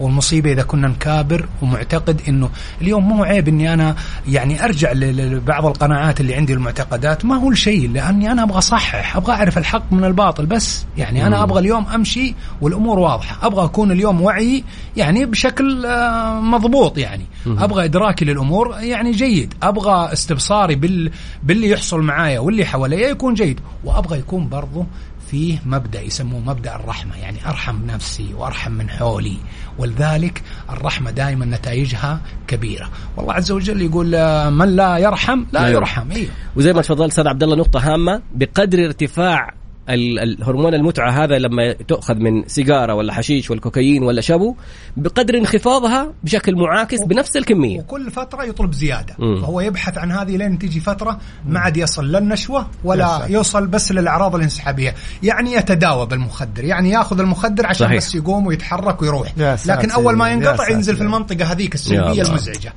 [0.00, 2.50] والمصيبة إذا كنا نكابر ومعتقد أنه
[2.82, 3.96] اليوم مو عيب أني أنا
[4.28, 7.24] يعني أرجع لبعض القناعات اللي عندي المعتقدات.
[7.24, 10.86] ما هو الشيء لأني أنا أبغى أصحح أبغى أعرف الحق من الباطل بس.
[10.96, 13.46] يعني أنا أبغى اليوم أمشي والأمور واضحة.
[13.46, 14.64] أبغى أكون اليوم وعي
[14.96, 17.24] يعني بشكل آه، مضبوط يعني.
[17.46, 19.54] أبغى إدراكي للأمور يعني جيد.
[19.62, 21.10] أبغى استبصاري بال
[21.42, 23.60] باللي يحصل معايا واللي حواليا يكون جيد.
[23.84, 24.86] وأبغى يكون برضه
[25.30, 29.36] فيه مبدأ يسموه مبدأ الرحمة يعني أرحم نفسي وأرحم من حولي.
[29.78, 32.90] ولذلك الرحمة دائما نتائجها كبيرة.
[33.16, 35.70] والله عز وجل يقول آه، من لا يرحم لا أيوة.
[35.70, 36.10] يرحم.
[36.10, 38.22] أيوه وزي ما تفضلت أستاذ عبد الله نقطة هامة.
[38.34, 44.54] بقدر ارتفاع الهرمون المتعة هذا لما تؤخذ من سيجارة ولا حشيش ولا كوكايين ولا شابو
[44.96, 49.40] بقدر انخفاضها بشكل معاكس بنفس الكمية وكل فترة يطلب زيادة مم.
[49.40, 53.30] فهو يبحث عن هذه لين تجي فترة ما عاد يصل لا النشوة ولا ساتر.
[53.30, 57.96] يوصل بس للأعراض الانسحابية يعني يتداوى بالمخدر يعني ياخذ المخدر عشان صحيح.
[57.96, 59.32] بس يقوم ويتحرك ويروح.
[59.66, 60.68] لكن أول ما ينقطع.
[60.70, 62.28] ينزل في المنطقة هذيك السلبية الله.
[62.28, 62.72] المزعجة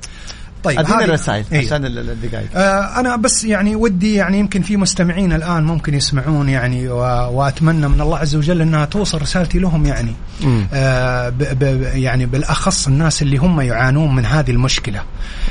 [0.64, 1.66] طيب أدينا هذه- الرسائل إيه.
[1.66, 2.48] عشان ال- ال- الدقائق.
[2.56, 7.88] آه، أنا بس يعني ودي يعني يمكن في مستمعين الآن ممكن يسمعون يعني و- وأتمنى
[7.88, 10.12] من الله عز وجل أنها توصل رسالتي لهم يعني.
[10.44, 10.66] مم.
[10.74, 15.02] آه، ب ب يعني بالأخص الناس اللي هم يعانون من هذه المشكلة.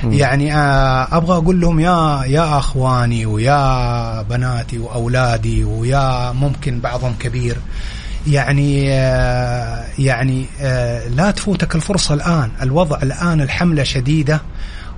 [0.03, 7.57] يعني آه، أبغى أقول لهم يا يا أخواني ويا بناتي وأولادي ويا ممكن بعضهم كبير.
[8.27, 12.49] يعني آه، يعني آه، لا تفوتك الفرصة الآن.
[12.61, 14.41] الوضع الآن الحملة شديدة.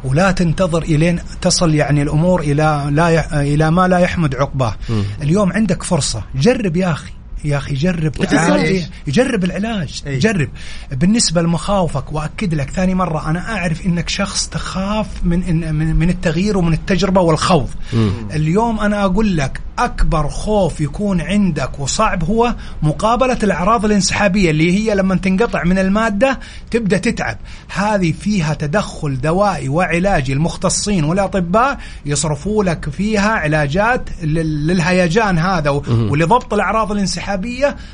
[0.05, 3.41] ولا تنتظر إلين تصل يعني الأمور إلى لا.
[3.41, 4.75] إلى ما لا يحمد عقباه.
[5.21, 6.23] اليوم عندك فرصة.
[6.35, 7.11] جرب يا أخي.
[7.43, 10.01] يا أخي جرب تعال إيش؟ جرب العلاج.
[10.07, 10.19] إيه.
[10.19, 10.49] جرب.
[10.91, 15.39] بالنسبة لمخاوفك وأكد لك ثاني مرة أنا أعرف إنك شخص تخاف من
[15.75, 17.69] من من التغيير ومن التجربة والخوض
[18.33, 24.95] اليوم أنا أقول لك أكبر خوف يكون عندك وصعب هو مقابلة الأعراض الانسحابية اللي هي
[24.95, 26.39] لما تنقطع من المادة
[26.71, 27.37] تبدأ تتعب.
[27.73, 30.33] هذه فيها تدخل دوائي وعلاجي.
[30.33, 35.69] المختصين والأطباء يصرفوا لك فيها علاجات لل- للهيجان هذا
[36.09, 37.24] ولضبط الأعراض الانسحابية.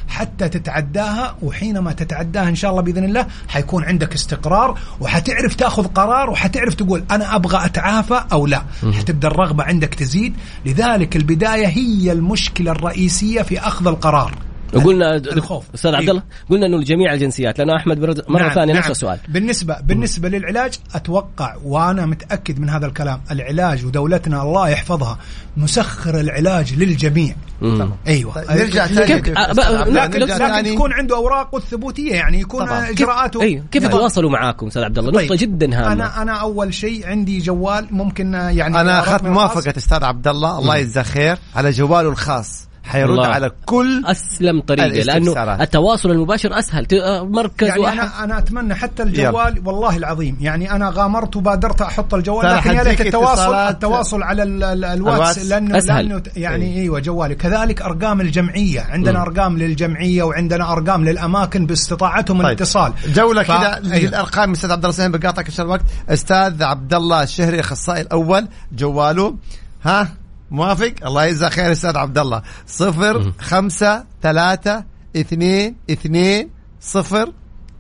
[0.08, 6.30] حتى تتعداها وحينما تتعداها إن شاء الله بإذن الله حيكون عندك استقرار وحتعرف تأخذ قرار
[6.30, 8.64] وحتعرف تقول أنا أبغى أتعافى أو لا.
[8.98, 10.34] حتبدأ الرغبة عندك تزيد.
[10.66, 14.51] لذلك البداية هي المشكلة الرئيسية في أخذ القرار.
[14.74, 15.66] وقلنا الخوف.
[15.76, 16.12] أستاذ عبد إيه.
[16.12, 18.82] الله قلنا إنه لجميع الجنسيات لأنه أحمد برد- مرة نعم ثانية نعم.
[18.82, 25.18] نفس السؤال بالنسبة بالنسبة للعلاج أتوقع وأنا متأكد من هذا الكلام العلاج ودولتنا الله يحفظها
[25.58, 27.90] مسخر العلاج للجميع مم.
[28.08, 30.76] أيوه طيب، نرجع ثاني آه، لكن- نرجع لكن.
[30.76, 32.80] تكون عنده اوراقه الثبوتية يعني يكون طبعاً.
[32.88, 33.96] كيف اجراءاته أيوه كيف نظام.
[33.98, 35.38] يتواصلوا معاكم أستاذ عبد الله نقطة طيب.
[35.40, 39.24] جدا هامة أنا أنا أول شيء عندي جوال ممكن يعني أنا اخذت.
[39.24, 43.28] موافقة أستاذ عبد الله الله يجزاه خير على جواله الخاص حيرد الله.
[43.28, 45.54] على كل أسلم طريقه لأنه.
[45.64, 50.72] التواصل المباشر أسهل آه، مركز يعني وأحد أنا أنا أتمنى حتى الجوال والله العظيم يعني
[50.72, 53.54] أنا غامرت وبادرت أحط الجوال لكن يا ليت التواصل.
[53.56, 55.46] التواصل على ال- ال- الواتس.
[55.46, 56.08] لأنه أسهل.
[56.10, 62.46] لأنه يعني أيوه جوالي كذلك أرقام الجمعية عندنا أرقام للجمعية وعندنا أرقام للأماكن باستطاعتهم طيب.
[62.46, 64.10] الاتصال جولة ف- كذا أيوة.
[64.10, 69.36] للأرقام أستاذ عبد الله بقاطعك عشان الوقت أستاذ عبد الله الشهري الاخصائي الأول جواله
[69.84, 70.08] ها
[70.52, 74.86] موافق؟ الله يجزاه خير أستاذ عبد الله صفر خمسة ثلاثة
[75.16, 76.50] اثنين اثنين
[76.80, 77.34] صفر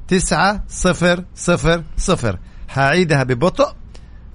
[0.07, 2.39] تسعة صفر صفر صفر.
[2.69, 3.73] هعيدها ببطء.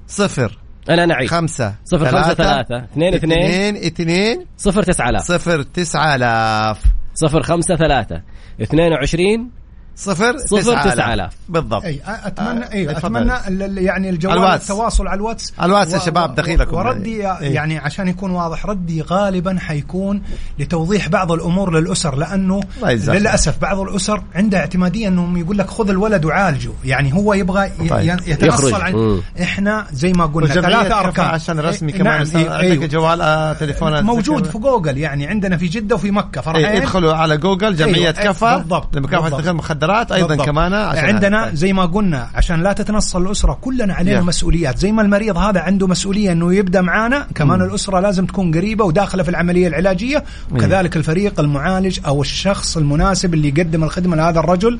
[0.06, 0.58] صفر
[0.90, 2.84] أنا أنا عيد خمسة صفر خمسة ثلاثة.
[2.84, 3.42] اثنين اثنين.
[3.42, 4.46] اثنين اثنين.
[4.56, 5.22] صفر تسعة آلاف.
[5.22, 6.82] صفر تسعة آلاف.
[7.14, 8.22] صفر خمسة ثلاثة.
[8.62, 9.50] اثنين وعشرين.
[9.96, 13.16] صفر صفر تسعة آلاف بالضبط أي أتمنى آه، أي اتفضل.
[13.16, 14.62] أتمنى ال- ال- يعني الجوال الواتس.
[14.70, 16.76] التواصل على الواتس الواتس يا شباب دخيلكم.
[16.76, 17.54] وردي إيه.
[17.54, 20.22] يعني عشان يكون واضح ردي غالبا حيكون
[20.58, 25.66] لتوضيح بعض الأمور للأسر لأنه الله يجزاك للأسف بعض الأسر عندها اعتمادية أنهم يقول لك
[25.70, 28.18] خذ الولد وعالجه يعني هو يبغى طيب.
[28.26, 28.82] يتنصل يخرج.
[28.82, 29.20] عن مم.
[29.42, 32.86] إحنا زي ما قلنا ثلاثة كفى أركان عشان رسمي إيه، كمان نعم إيه، عندك أيوه.
[32.86, 37.14] جوال آه، تليفونات موجود في جوجل يعني عندنا في جدة وفي مكة فرحين إيه، ادخلوا
[37.14, 39.40] على جوجل جمعية أيوة، كفى بالضبط، لمكافحة بالضبط.
[39.86, 40.46] المخدرات أيضا بالضبط.
[40.46, 41.54] كمان عشان عندنا طيب.
[41.54, 44.24] زي ما قلنا عشان لا تتنصل الأسرة كلنا علينا Yeah.
[44.24, 44.78] مسؤوليات.
[44.78, 49.22] زي ما المريض هذا عنده مسؤولية إنه يبدأ معانا كمان الأسرة لازم تكون قريبة وداخلة
[49.22, 50.24] في العملية العلاجية.
[50.52, 54.78] وكذلك الفريق المعالج أو الشخص المناسب اللي يقدم الخدمة لهذا الرجل.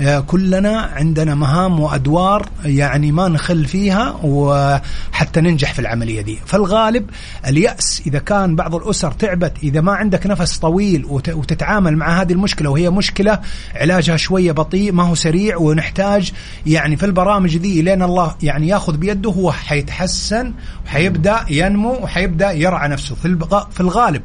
[0.00, 6.38] آه كلنا عندنا مهام وأدوار يعني ما نخل فيها وحتى ننجح في العملية دي.
[6.46, 7.10] فالغالب
[7.46, 12.32] اليأس إذا كان بعض الأسر تعبت إذا ما عندك نفس طويل وت- وتتعامل مع هذه
[12.32, 13.38] المشكلة وهي مشكلة
[13.74, 16.32] علاجها شوية بطيء ما هو سريع ونحتاج
[16.66, 20.54] يعني في البرامج دي لين الله يعني ياخذ بيده هو حيتحسن
[20.86, 23.14] وحيبدأ ينمو وحيبدأ يرعى نفسه.
[23.14, 23.38] في
[23.70, 24.22] في الغالب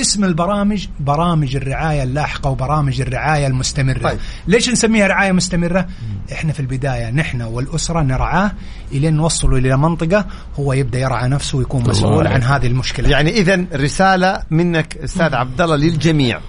[0.00, 3.98] اسم البرامج برامج الرعاية اللاحقة وبرامج الرعاية المستمرة.
[3.98, 4.18] طيب.
[4.46, 5.86] ليش نسميها رعاية مستمرة؟
[6.32, 8.52] إحنا في البداية نحن والأسرة نرعاه
[8.92, 10.26] إلين نوصله إلى منطقة
[10.58, 12.26] هو يبدأ يرعى نفسه ويكون مسؤول.
[12.26, 13.08] عن هذه المشكلة.
[13.08, 16.40] يعني اذا رسالة منك أستاذ عبد الله للجميع.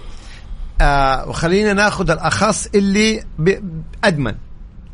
[0.82, 3.24] آه وخلينا ناخذ الأخص اللي
[4.04, 4.34] أدمن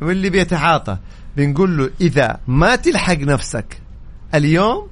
[0.02, 0.96] واللي بيتعاطى.
[1.36, 3.80] بنقول له إذا ما تلحق نفسك
[4.34, 4.88] اليوم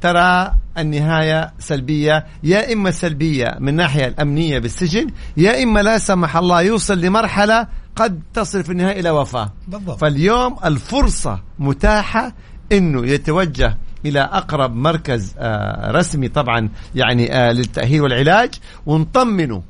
[0.00, 6.62] ترى النهاية سلبية يا إما سلبية من الناحية الأمنية بالسجن يا إما لا سمح الله
[6.62, 7.66] يوصل لمرحلة
[7.96, 9.52] قد تصل في النهاية إلى وفاة.
[9.68, 10.00] بالضبط.
[10.00, 12.32] فاليوم الفرصة متاحة
[12.72, 18.54] أنه يتوجه إلى أقرب مركز آه، رسمي طبعا يعني آه، للتأهيل والعلاج
[18.86, 19.62] ونطمنه.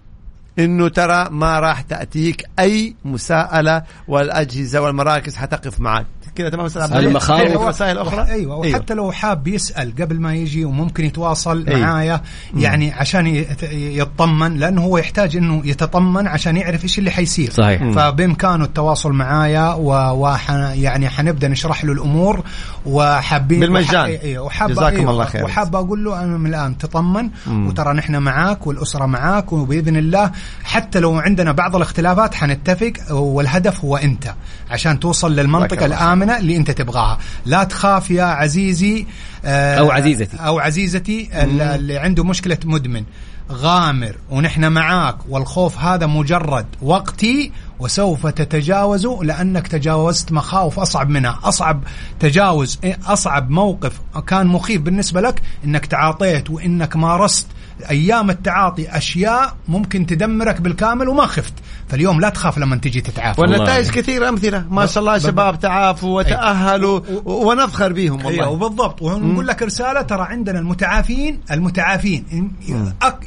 [0.59, 6.07] إنه ترى ما راح تأتيك أي مساءلة والأجهزة والمراكز حتقف معك.
[6.37, 7.41] كذا تمام عبد الله؟ المخاوف.
[7.51, 11.81] في وسائل أخرى أيوه وحتى لو حاب يسأل قبل ما يجي وممكن يتواصل أيوة.
[11.81, 12.21] معايا
[12.57, 17.83] يعني عشان يت- يطمن لأنه هو يحتاج إنه يتطمن عشان يعرف إيش اللي حيصير صحيح.
[17.83, 17.93] مم.
[17.93, 22.41] فبإمكانه التواصل معايا و- وح يعني حنبدأ نشرح له الأمور
[22.87, 24.05] وحابين بالمجان.
[24.05, 25.45] أيوة، وحاب جزاكم أيوة، الله خير.
[25.45, 27.67] وحاب أقول له أنا من الآن تطمن مم.
[27.67, 30.31] وترى نحن معاك والأسرة معاك وبإذن الله
[30.65, 34.35] حتى لو عندنا بعض الاختلافات حنتفق والهدف هو أنت
[34.71, 35.97] عشان توصل للمنطقة الله
[36.27, 37.19] الامنه اللي انت تبغاها.
[37.47, 39.07] لا تخاف يا عزيزي
[39.45, 40.37] آه، أو عزيزتي.
[40.37, 43.05] أو عزيزتي ال- اللي عنده مشكلة مدمن.
[43.53, 51.83] غامر ونحن معاك والخوف هذا مجرد وقتي وسوف تتجاوزه لأنك تجاوزت مخاوف أصعب منها، أصعب
[52.21, 53.93] تجاوز أصعب موقف
[54.27, 57.47] كان مخيف بالنسبة لك إنك تعاطيت وإنك مارست
[57.91, 61.55] أيام التعاطي أشياء ممكن تدمرك بالكامل وما خفت،
[61.89, 63.41] فاليوم لا تخاف لما تجي تتعافى.
[63.41, 64.65] والنتائج كثيرة أمثلة.
[64.71, 65.19] ما شاء الله.
[65.19, 71.41] شباب تعافوا وتأهلوا و- ونفخر بهم أيوه والله وبالضبط ونقول لك رسالة ترى عندنا المتعافين
[71.51, 72.25] المتعافين.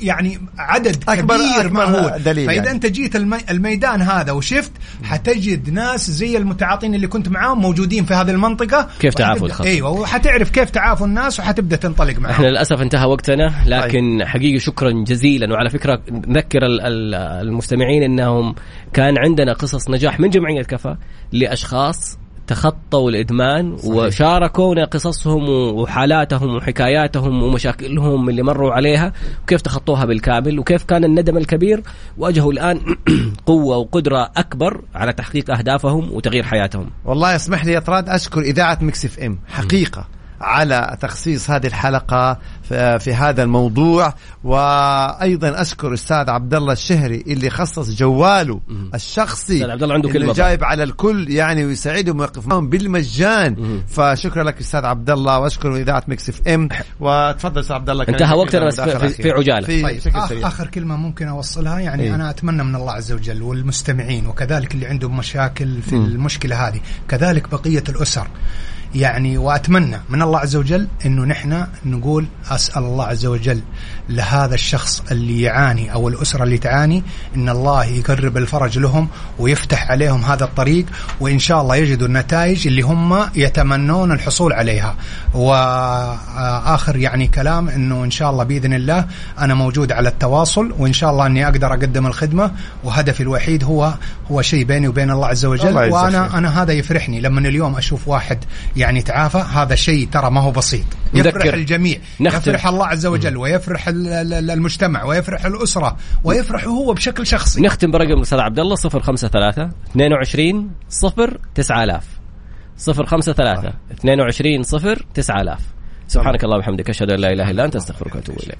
[0.01, 2.24] يعني عدد أكبر- كبير أكبر مهول.
[2.24, 2.72] دليل فإذا يعني.
[2.72, 4.72] أنت جيت المي الميدان هذا وشفت
[5.03, 8.88] حتجد ناس زي المتعاطين اللي كنت معاهم موجودين في هذه المنطقة.
[8.99, 9.66] كيف تعافوا الخط.
[9.66, 14.91] أيوه وحتعرف كيف تعافوا الناس وحتبدأ تنطلق إحنا معاهم للأسف انتهى وقتنا لكن حقيقي شكرا
[15.07, 15.53] جزيلا.
[15.53, 17.16] وعلى فكرة نذكر ال- ال-
[17.47, 18.49] المستمعين إنهم
[18.93, 20.95] كان عندنا قصص نجاح من جمعية كفى
[21.32, 22.20] لأشخاص
[22.50, 31.04] تخطوا الإدمان وشاركونا قصصهم وحالاتهم وحكاياتهم ومشاكلهم اللي مروا عليها وكيف تخطوها بالكامل وكيف كان
[31.04, 31.84] الندم الكبير.
[32.18, 32.80] واجهوا الآن
[33.45, 36.89] قوة وقدرة أكبر على تحقيق أهدافهم وتغيير حياتهم.
[37.06, 39.39] والله يسمح لي يا طراد أشكر إذاعة Mix FM.
[39.47, 40.08] حقيقة.
[40.42, 42.38] على تخصيص هذه الحلقة
[42.98, 44.14] في هذا الموضوع.
[44.44, 48.62] وأيضا أشكر أستاذ عبد الله الشهري اللي خصص جواله
[48.96, 54.44] الشخصي عبد الله عنده اللي كلمة جايب على الكل يعني ويساعدهم ويقف معهم بالمجان فشكرا
[54.44, 56.70] لك أستاذ عبد الله وأشكر إذاعة Mix FM.
[57.00, 59.32] وتفضل أستاذ عبد الله انتهى وقتنا بس في, في.
[59.32, 59.66] عجالة.
[59.66, 60.48] في طيب بشكل آخ سريع.
[60.48, 62.16] آخر كلمة ممكن أوصلها؟ يعني إيه.
[62.16, 67.50] أنا أتمنى من الله عز وجل والمستمعين وكذلك اللي عندهم مشاكل في المشكلة هذه كذلك
[67.50, 68.28] بقية الأسر.
[68.96, 73.62] يعني وأتمنى من الله عز وجل إنه نحن نقول واسال الله عز وجل
[74.10, 77.04] لهذا الشخص اللي يعاني أو الأسرة اللي تعاني
[77.36, 79.08] إن الله يقرب الفرج لهم
[79.40, 80.86] ويفتح عليهم هذا الطريق
[81.20, 84.96] وإن شاء الله يجدوا النتائج اللي هم يتمنون الحصول عليها
[85.34, 89.06] وآخر يعني كلام إنه إن شاء الله بإذن الله
[89.40, 92.52] أنا موجود على التواصل وإن شاء الله إني أقدر أقدم الخدمة
[92.84, 93.94] وهدفي الوحيد هو
[94.32, 96.38] هو شيء بيني وبين الله عز وجل الله وأنا.
[96.38, 98.38] أنا هذا يفرحني لما اليوم أشوف واحد
[98.80, 100.86] يعني تعافى هذا شيء ترى ما هو بسيط.
[101.14, 102.38] يفرح نذكر- الجميع نختم.
[102.38, 107.62] يفرح الله عز وجل ويفرح ال- ال- المجتمع ويفرح الأسرة ويفرح هو بشكل شخصي.
[107.62, 112.04] نختم برقم الأستاذ عبد الله 053 22 0 9000
[112.78, 115.60] 053 22 0 9000
[116.08, 118.58] سبحانك اللهم وبحمدك أشهد أن لا إله إلا أنت أستغفرك وأتوب إليك.